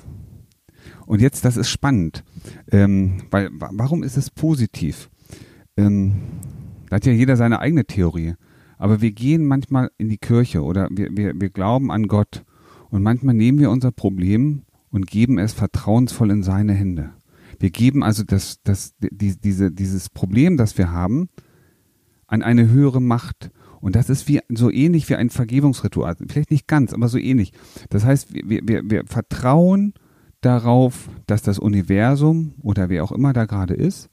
Und 1.06 1.20
jetzt, 1.20 1.44
das 1.44 1.56
ist 1.56 1.70
spannend, 1.70 2.24
ähm, 2.70 3.22
weil 3.30 3.50
warum 3.52 4.02
ist 4.02 4.16
es 4.16 4.30
positiv? 4.30 5.08
Ähm, 5.76 6.16
da 6.88 6.96
hat 6.96 7.06
ja 7.06 7.12
jeder 7.12 7.36
seine 7.36 7.60
eigene 7.60 7.84
Theorie. 7.84 8.34
Aber 8.78 9.00
wir 9.00 9.12
gehen 9.12 9.46
manchmal 9.46 9.90
in 9.98 10.08
die 10.08 10.18
Kirche 10.18 10.62
oder 10.62 10.88
wir, 10.90 11.08
wir, 11.16 11.32
wir 11.38 11.50
glauben 11.50 11.90
an 11.90 12.06
Gott 12.06 12.44
und 12.90 13.02
manchmal 13.02 13.34
nehmen 13.34 13.58
wir 13.58 13.70
unser 13.70 13.90
Problem 13.90 14.62
und 14.90 15.06
geben 15.06 15.38
es 15.38 15.52
vertrauensvoll 15.52 16.30
in 16.30 16.42
seine 16.42 16.72
Hände. 16.72 17.10
Wir 17.58 17.70
geben 17.70 18.02
also 18.02 18.22
das, 18.22 18.62
das, 18.62 18.94
die, 19.00 19.38
diese, 19.38 19.72
dieses 19.72 20.08
Problem, 20.10 20.56
das 20.56 20.78
wir 20.78 20.92
haben, 20.92 21.28
an 22.26 22.42
eine 22.42 22.70
höhere 22.70 23.02
Macht. 23.02 23.50
Und 23.80 23.96
das 23.96 24.10
ist 24.10 24.28
wie, 24.28 24.40
so 24.48 24.70
ähnlich 24.70 25.08
wie 25.08 25.16
ein 25.16 25.30
Vergebungsritual. 25.30 26.16
Vielleicht 26.28 26.50
nicht 26.50 26.68
ganz, 26.68 26.92
aber 26.92 27.08
so 27.08 27.18
ähnlich. 27.18 27.52
Das 27.90 28.04
heißt, 28.04 28.32
wir, 28.32 28.60
wir, 28.62 28.82
wir 28.88 29.04
vertrauen 29.06 29.94
darauf, 30.40 31.08
dass 31.26 31.42
das 31.42 31.58
Universum 31.58 32.54
oder 32.62 32.88
wer 32.88 33.02
auch 33.02 33.12
immer 33.12 33.32
da 33.32 33.44
gerade 33.44 33.74
ist, 33.74 34.08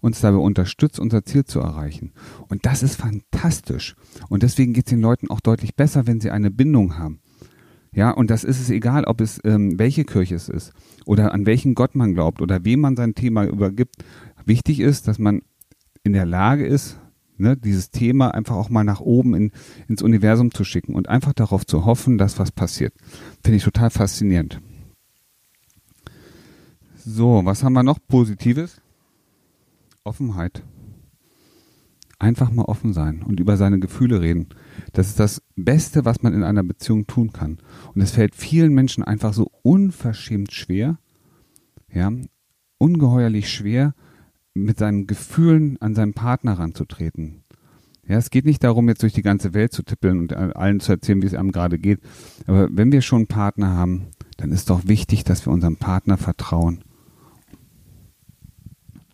uns 0.00 0.20
dabei 0.20 0.38
unterstützt, 0.38 1.00
unser 1.00 1.24
Ziel 1.24 1.44
zu 1.44 1.60
erreichen. 1.60 2.12
Und 2.48 2.66
das 2.66 2.82
ist 2.82 2.96
fantastisch. 2.96 3.96
Und 4.28 4.42
deswegen 4.42 4.72
geht 4.72 4.86
es 4.86 4.90
den 4.90 5.00
Leuten 5.00 5.30
auch 5.30 5.40
deutlich 5.40 5.74
besser, 5.74 6.06
wenn 6.06 6.20
sie 6.20 6.30
eine 6.30 6.50
Bindung 6.50 6.98
haben. 6.98 7.20
Ja, 7.92 8.10
und 8.10 8.30
das 8.30 8.44
ist 8.44 8.60
es 8.60 8.70
egal, 8.70 9.04
ob 9.04 9.20
es 9.20 9.40
ähm, 9.44 9.78
welche 9.78 10.04
Kirche 10.04 10.34
es 10.34 10.48
ist 10.48 10.72
oder 11.06 11.32
an 11.32 11.46
welchen 11.46 11.74
Gott 11.74 11.94
man 11.94 12.14
glaubt 12.14 12.42
oder 12.42 12.64
wem 12.64 12.80
man 12.80 12.96
sein 12.96 13.14
Thema 13.14 13.44
übergibt. 13.44 13.96
Wichtig 14.44 14.80
ist, 14.80 15.08
dass 15.08 15.18
man 15.18 15.40
in 16.04 16.12
der 16.12 16.26
Lage 16.26 16.66
ist, 16.66 16.98
ne, 17.38 17.56
dieses 17.56 17.90
Thema 17.90 18.34
einfach 18.34 18.56
auch 18.56 18.68
mal 18.68 18.84
nach 18.84 19.00
oben 19.00 19.34
in, 19.34 19.52
ins 19.88 20.02
Universum 20.02 20.52
zu 20.52 20.64
schicken 20.64 20.94
und 20.94 21.08
einfach 21.08 21.32
darauf 21.32 21.66
zu 21.66 21.84
hoffen, 21.84 22.18
dass 22.18 22.38
was 22.38 22.52
passiert. 22.52 22.94
Finde 23.42 23.56
ich 23.56 23.64
total 23.64 23.90
faszinierend. 23.90 24.60
So, 26.96 27.40
was 27.44 27.64
haben 27.64 27.72
wir 27.72 27.82
noch 27.82 27.98
Positives? 28.06 28.80
Offenheit. 30.08 30.64
Einfach 32.18 32.50
mal 32.50 32.64
offen 32.64 32.92
sein 32.92 33.22
und 33.22 33.38
über 33.38 33.56
seine 33.56 33.78
Gefühle 33.78 34.20
reden. 34.20 34.48
Das 34.92 35.06
ist 35.08 35.20
das 35.20 35.42
Beste, 35.54 36.04
was 36.04 36.22
man 36.22 36.32
in 36.32 36.42
einer 36.42 36.64
Beziehung 36.64 37.06
tun 37.06 37.32
kann. 37.32 37.58
Und 37.94 38.00
es 38.00 38.10
fällt 38.12 38.34
vielen 38.34 38.74
Menschen 38.74 39.04
einfach 39.04 39.32
so 39.32 39.52
unverschämt 39.62 40.52
schwer, 40.52 40.98
ja, 41.92 42.10
ungeheuerlich 42.78 43.52
schwer, 43.52 43.94
mit 44.54 44.78
seinen 44.78 45.06
Gefühlen 45.06 45.80
an 45.80 45.94
seinen 45.94 46.14
Partner 46.14 46.58
ranzutreten. 46.58 47.44
Ja, 48.08 48.16
es 48.16 48.30
geht 48.30 48.46
nicht 48.46 48.64
darum, 48.64 48.88
jetzt 48.88 49.02
durch 49.02 49.12
die 49.12 49.22
ganze 49.22 49.52
Welt 49.52 49.72
zu 49.72 49.82
tippeln 49.82 50.20
und 50.20 50.32
allen 50.32 50.80
zu 50.80 50.92
erzählen, 50.92 51.20
wie 51.20 51.26
es 51.26 51.34
einem 51.34 51.52
gerade 51.52 51.78
geht. 51.78 52.00
Aber 52.46 52.68
wenn 52.72 52.90
wir 52.90 53.02
schon 53.02 53.18
einen 53.18 53.26
Partner 53.26 53.76
haben, 53.76 54.06
dann 54.38 54.50
ist 54.50 54.70
doch 54.70 54.88
wichtig, 54.88 55.24
dass 55.24 55.46
wir 55.46 55.52
unserem 55.52 55.76
Partner 55.76 56.16
vertrauen. 56.16 56.82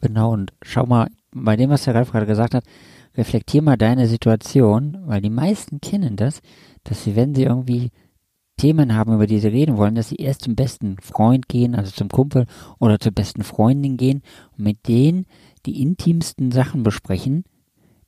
Genau, 0.04 0.34
und 0.34 0.52
schau 0.60 0.84
mal, 0.84 1.08
bei 1.32 1.56
dem, 1.56 1.70
was 1.70 1.84
der 1.84 1.94
Ralf 1.94 2.12
gerade 2.12 2.26
gesagt 2.26 2.54
hat, 2.54 2.64
reflektier 3.16 3.62
mal 3.62 3.78
deine 3.78 4.06
Situation, 4.06 4.98
weil 5.06 5.22
die 5.22 5.30
meisten 5.30 5.80
kennen 5.80 6.16
das, 6.16 6.42
dass 6.82 7.04
sie, 7.04 7.16
wenn 7.16 7.34
sie 7.34 7.44
irgendwie 7.44 7.90
Themen 8.58 8.94
haben, 8.94 9.14
über 9.14 9.26
die 9.26 9.38
sie 9.38 9.48
reden 9.48 9.78
wollen, 9.78 9.94
dass 9.94 10.10
sie 10.10 10.16
erst 10.16 10.42
zum 10.42 10.56
besten 10.56 10.98
Freund 11.00 11.48
gehen, 11.48 11.74
also 11.74 11.90
zum 11.90 12.10
Kumpel 12.10 12.44
oder 12.78 13.00
zur 13.00 13.12
besten 13.12 13.44
Freundin 13.44 13.96
gehen 13.96 14.20
und 14.58 14.64
mit 14.64 14.86
denen 14.88 15.24
die 15.64 15.80
intimsten 15.80 16.52
Sachen 16.52 16.82
besprechen, 16.82 17.44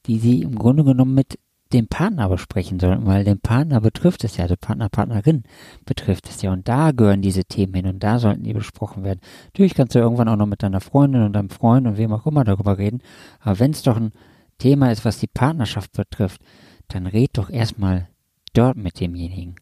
die 0.05 0.19
sie 0.19 0.43
im 0.43 0.57
Grunde 0.57 0.85
genommen 0.85 1.15
mit 1.15 1.39
dem 1.73 1.89
Partner 1.89 2.29
besprechen 2.29 2.79
sollten, 2.79 3.07
weil 3.07 3.25
den 3.25 3.41
Partner 3.41 3.81
betrifft 3.81 4.23
es 4.25 4.37
ja, 4.37 4.47
der 4.47 4.57
Partner, 4.57 4.89
Partnerin 4.89 5.43
betrifft 5.85 6.29
es 6.29 6.41
ja 6.43 6.53
und 6.53 6.69
da 6.69 6.93
gehören 6.93 7.23
diese 7.23 7.45
Themen 7.45 7.75
hin 7.75 7.87
und 7.87 8.03
da 8.03 8.19
sollten 8.19 8.45
die 8.45 8.53
besprochen 8.53 9.03
werden. 9.03 9.21
Natürlich 9.47 9.75
kannst 9.75 9.95
du 9.95 9.99
irgendwann 9.99 10.29
auch 10.29 10.37
noch 10.37 10.47
mit 10.47 10.63
deiner 10.63 10.81
Freundin 10.81 11.23
und 11.23 11.33
deinem 11.33 11.51
Freund 11.51 11.87
und 11.87 11.97
wem 11.97 12.13
auch 12.13 12.27
immer 12.27 12.45
darüber 12.45 12.79
reden, 12.79 13.03
aber 13.41 13.59
wenn 13.59 13.73
es 13.73 13.83
doch 13.83 13.97
ein 13.97 14.13
Thema 14.59 14.93
ist, 14.93 15.05
was 15.05 15.19
die 15.19 15.27
Partnerschaft 15.27 15.93
betrifft, 15.93 16.41
dann 16.89 17.07
red 17.07 17.37
doch 17.37 17.51
erstmal 17.51 18.09
dort 18.53 18.77
mit 18.77 19.01
demjenigen. 19.01 19.57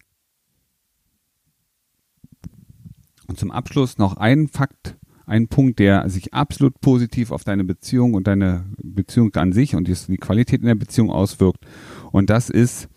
Und 3.26 3.38
zum 3.38 3.50
Abschluss 3.50 3.96
noch 3.96 4.18
ein 4.18 4.48
Fakt, 4.48 4.96
ein 5.26 5.48
Punkt, 5.48 5.78
der 5.78 6.08
sich 6.08 6.34
absolut 6.34 6.80
positiv 6.80 7.30
auf 7.30 7.44
deine 7.44 7.64
Beziehung 7.64 8.14
und 8.14 8.26
deine 8.26 8.64
Beziehung 8.76 9.34
an 9.34 9.52
sich 9.52 9.74
und 9.74 9.88
die 9.88 10.16
Qualität 10.16 10.60
in 10.60 10.66
der 10.66 10.74
Beziehung 10.74 11.10
auswirkt. 11.10 11.64
Und 12.12 12.30
das 12.30 12.50
ist 12.50 12.88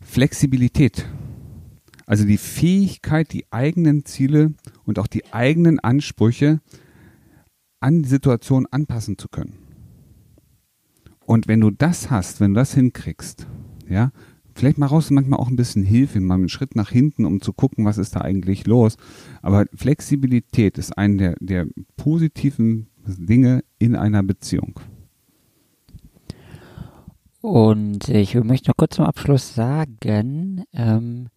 Flexibilität. 0.00 1.06
Also 2.06 2.24
die 2.24 2.38
Fähigkeit, 2.38 3.32
die 3.32 3.44
eigenen 3.50 4.06
Ziele 4.06 4.54
und 4.84 4.98
auch 4.98 5.06
die 5.06 5.32
eigenen 5.32 5.78
Ansprüche 5.78 6.60
an 7.80 8.02
die 8.02 8.08
Situation 8.08 8.66
anpassen 8.70 9.18
zu 9.18 9.28
können. 9.28 9.58
Und 11.20 11.46
wenn 11.46 11.60
du 11.60 11.70
das 11.70 12.10
hast, 12.10 12.40
wenn 12.40 12.54
du 12.54 12.60
das 12.60 12.72
hinkriegst, 12.72 13.46
ja, 13.86 14.12
Vielleicht 14.58 14.76
mal 14.76 14.86
raus 14.86 15.10
manchmal 15.10 15.38
auch 15.38 15.46
ein 15.46 15.54
bisschen 15.54 15.84
Hilfe, 15.84 16.18
mal 16.18 16.34
einen 16.34 16.48
Schritt 16.48 16.74
nach 16.74 16.90
hinten, 16.90 17.26
um 17.26 17.40
zu 17.40 17.52
gucken, 17.52 17.84
was 17.84 17.96
ist 17.96 18.16
da 18.16 18.22
eigentlich 18.22 18.66
los. 18.66 18.96
Aber 19.40 19.66
Flexibilität 19.72 20.78
ist 20.78 20.98
eine 20.98 21.16
der, 21.16 21.36
der 21.38 21.66
positiven 21.96 22.88
Dinge 23.06 23.62
in 23.78 23.94
einer 23.94 24.24
Beziehung. 24.24 24.80
Und 27.40 28.08
ich 28.08 28.34
möchte 28.34 28.68
noch 28.70 28.76
kurz 28.76 28.96
zum 28.96 29.04
Abschluss 29.04 29.54
sagen, 29.54 30.64
ähm, 30.72 31.28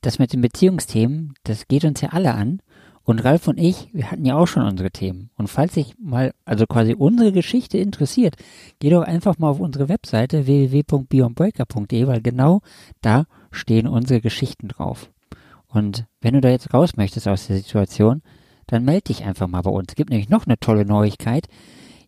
das 0.00 0.18
mit 0.18 0.32
den 0.32 0.40
Beziehungsthemen, 0.40 1.34
das 1.44 1.68
geht 1.68 1.84
uns 1.84 2.00
ja 2.00 2.08
alle 2.08 2.34
an. 2.34 2.60
Und 3.06 3.20
Ralf 3.20 3.46
und 3.46 3.56
ich, 3.56 3.88
wir 3.92 4.10
hatten 4.10 4.24
ja 4.24 4.36
auch 4.36 4.48
schon 4.48 4.64
unsere 4.64 4.90
Themen. 4.90 5.30
Und 5.36 5.46
falls 5.46 5.74
sich 5.74 5.94
mal, 5.96 6.34
also 6.44 6.66
quasi 6.66 6.92
unsere 6.92 7.30
Geschichte 7.30 7.78
interessiert, 7.78 8.34
geh 8.80 8.90
doch 8.90 9.02
einfach 9.02 9.38
mal 9.38 9.48
auf 9.48 9.60
unsere 9.60 9.88
Webseite 9.88 10.46
www.beyondbreaker.de, 10.46 12.08
weil 12.08 12.20
genau 12.20 12.62
da 13.02 13.26
stehen 13.52 13.86
unsere 13.86 14.20
Geschichten 14.20 14.66
drauf. 14.66 15.12
Und 15.68 16.06
wenn 16.20 16.34
du 16.34 16.40
da 16.40 16.48
jetzt 16.48 16.74
raus 16.74 16.96
möchtest 16.96 17.28
aus 17.28 17.46
der 17.46 17.58
Situation, 17.58 18.22
dann 18.66 18.84
melde 18.84 19.04
dich 19.04 19.24
einfach 19.24 19.46
mal 19.46 19.62
bei 19.62 19.70
uns. 19.70 19.86
Es 19.90 19.94
gibt 19.94 20.10
nämlich 20.10 20.28
noch 20.28 20.46
eine 20.46 20.58
tolle 20.58 20.84
Neuigkeit. 20.84 21.46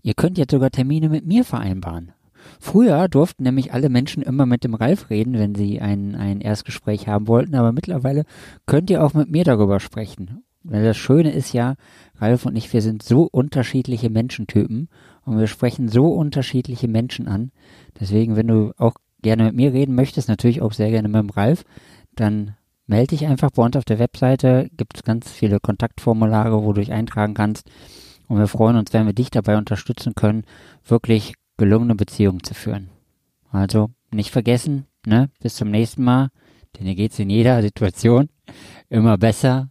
Ihr 0.02 0.14
könnt 0.14 0.36
jetzt 0.36 0.50
sogar 0.50 0.70
Termine 0.70 1.08
mit 1.08 1.24
mir 1.24 1.44
vereinbaren. 1.44 2.10
Früher 2.58 3.06
durften 3.06 3.44
nämlich 3.44 3.72
alle 3.72 3.88
Menschen 3.88 4.24
immer 4.24 4.46
mit 4.46 4.64
dem 4.64 4.74
Ralf 4.74 5.10
reden, 5.10 5.34
wenn 5.34 5.54
sie 5.54 5.80
ein, 5.80 6.16
ein 6.16 6.40
Erstgespräch 6.40 7.06
haben 7.06 7.28
wollten, 7.28 7.54
aber 7.54 7.70
mittlerweile 7.70 8.24
könnt 8.66 8.90
ihr 8.90 9.04
auch 9.04 9.14
mit 9.14 9.30
mir 9.30 9.44
darüber 9.44 9.78
sprechen. 9.78 10.42
Das 10.64 10.96
Schöne 10.96 11.30
ist 11.30 11.52
ja, 11.52 11.74
Ralf 12.16 12.44
und 12.44 12.56
ich, 12.56 12.72
wir 12.72 12.82
sind 12.82 13.02
so 13.02 13.28
unterschiedliche 13.30 14.10
Menschentypen 14.10 14.88
und 15.24 15.38
wir 15.38 15.46
sprechen 15.46 15.88
so 15.88 16.08
unterschiedliche 16.12 16.88
Menschen 16.88 17.28
an. 17.28 17.52
Deswegen, 17.98 18.36
wenn 18.36 18.48
du 18.48 18.72
auch 18.76 18.94
gerne 19.22 19.44
mit 19.44 19.54
mir 19.54 19.72
reden 19.72 19.94
möchtest, 19.94 20.28
natürlich 20.28 20.60
auch 20.62 20.72
sehr 20.72 20.90
gerne 20.90 21.08
mit 21.08 21.20
dem 21.20 21.30
Ralf, 21.30 21.64
dann 22.14 22.56
melde 22.86 23.08
dich 23.08 23.26
einfach 23.26 23.50
bei 23.50 23.62
uns 23.62 23.76
auf 23.76 23.84
der 23.84 23.98
Webseite. 23.98 24.68
Gibt 24.76 24.96
es 24.96 25.04
ganz 25.04 25.30
viele 25.30 25.60
Kontaktformulare, 25.60 26.62
wo 26.62 26.72
du 26.72 26.80
dich 26.80 26.92
eintragen 26.92 27.34
kannst. 27.34 27.70
Und 28.26 28.38
wir 28.38 28.48
freuen 28.48 28.76
uns, 28.76 28.92
wenn 28.92 29.06
wir 29.06 29.14
dich 29.14 29.30
dabei 29.30 29.56
unterstützen 29.56 30.14
können, 30.14 30.44
wirklich 30.84 31.34
gelungene 31.56 31.94
Beziehungen 31.94 32.42
zu 32.42 32.54
führen. 32.54 32.90
Also 33.50 33.90
nicht 34.10 34.30
vergessen, 34.30 34.86
ne? 35.06 35.30
Bis 35.40 35.56
zum 35.56 35.70
nächsten 35.70 36.04
Mal, 36.04 36.28
denn 36.76 36.86
hier 36.86 36.94
geht's 36.94 37.18
in 37.18 37.30
jeder 37.30 37.62
Situation 37.68 38.28
immer 38.88 39.18
besser 39.18 39.70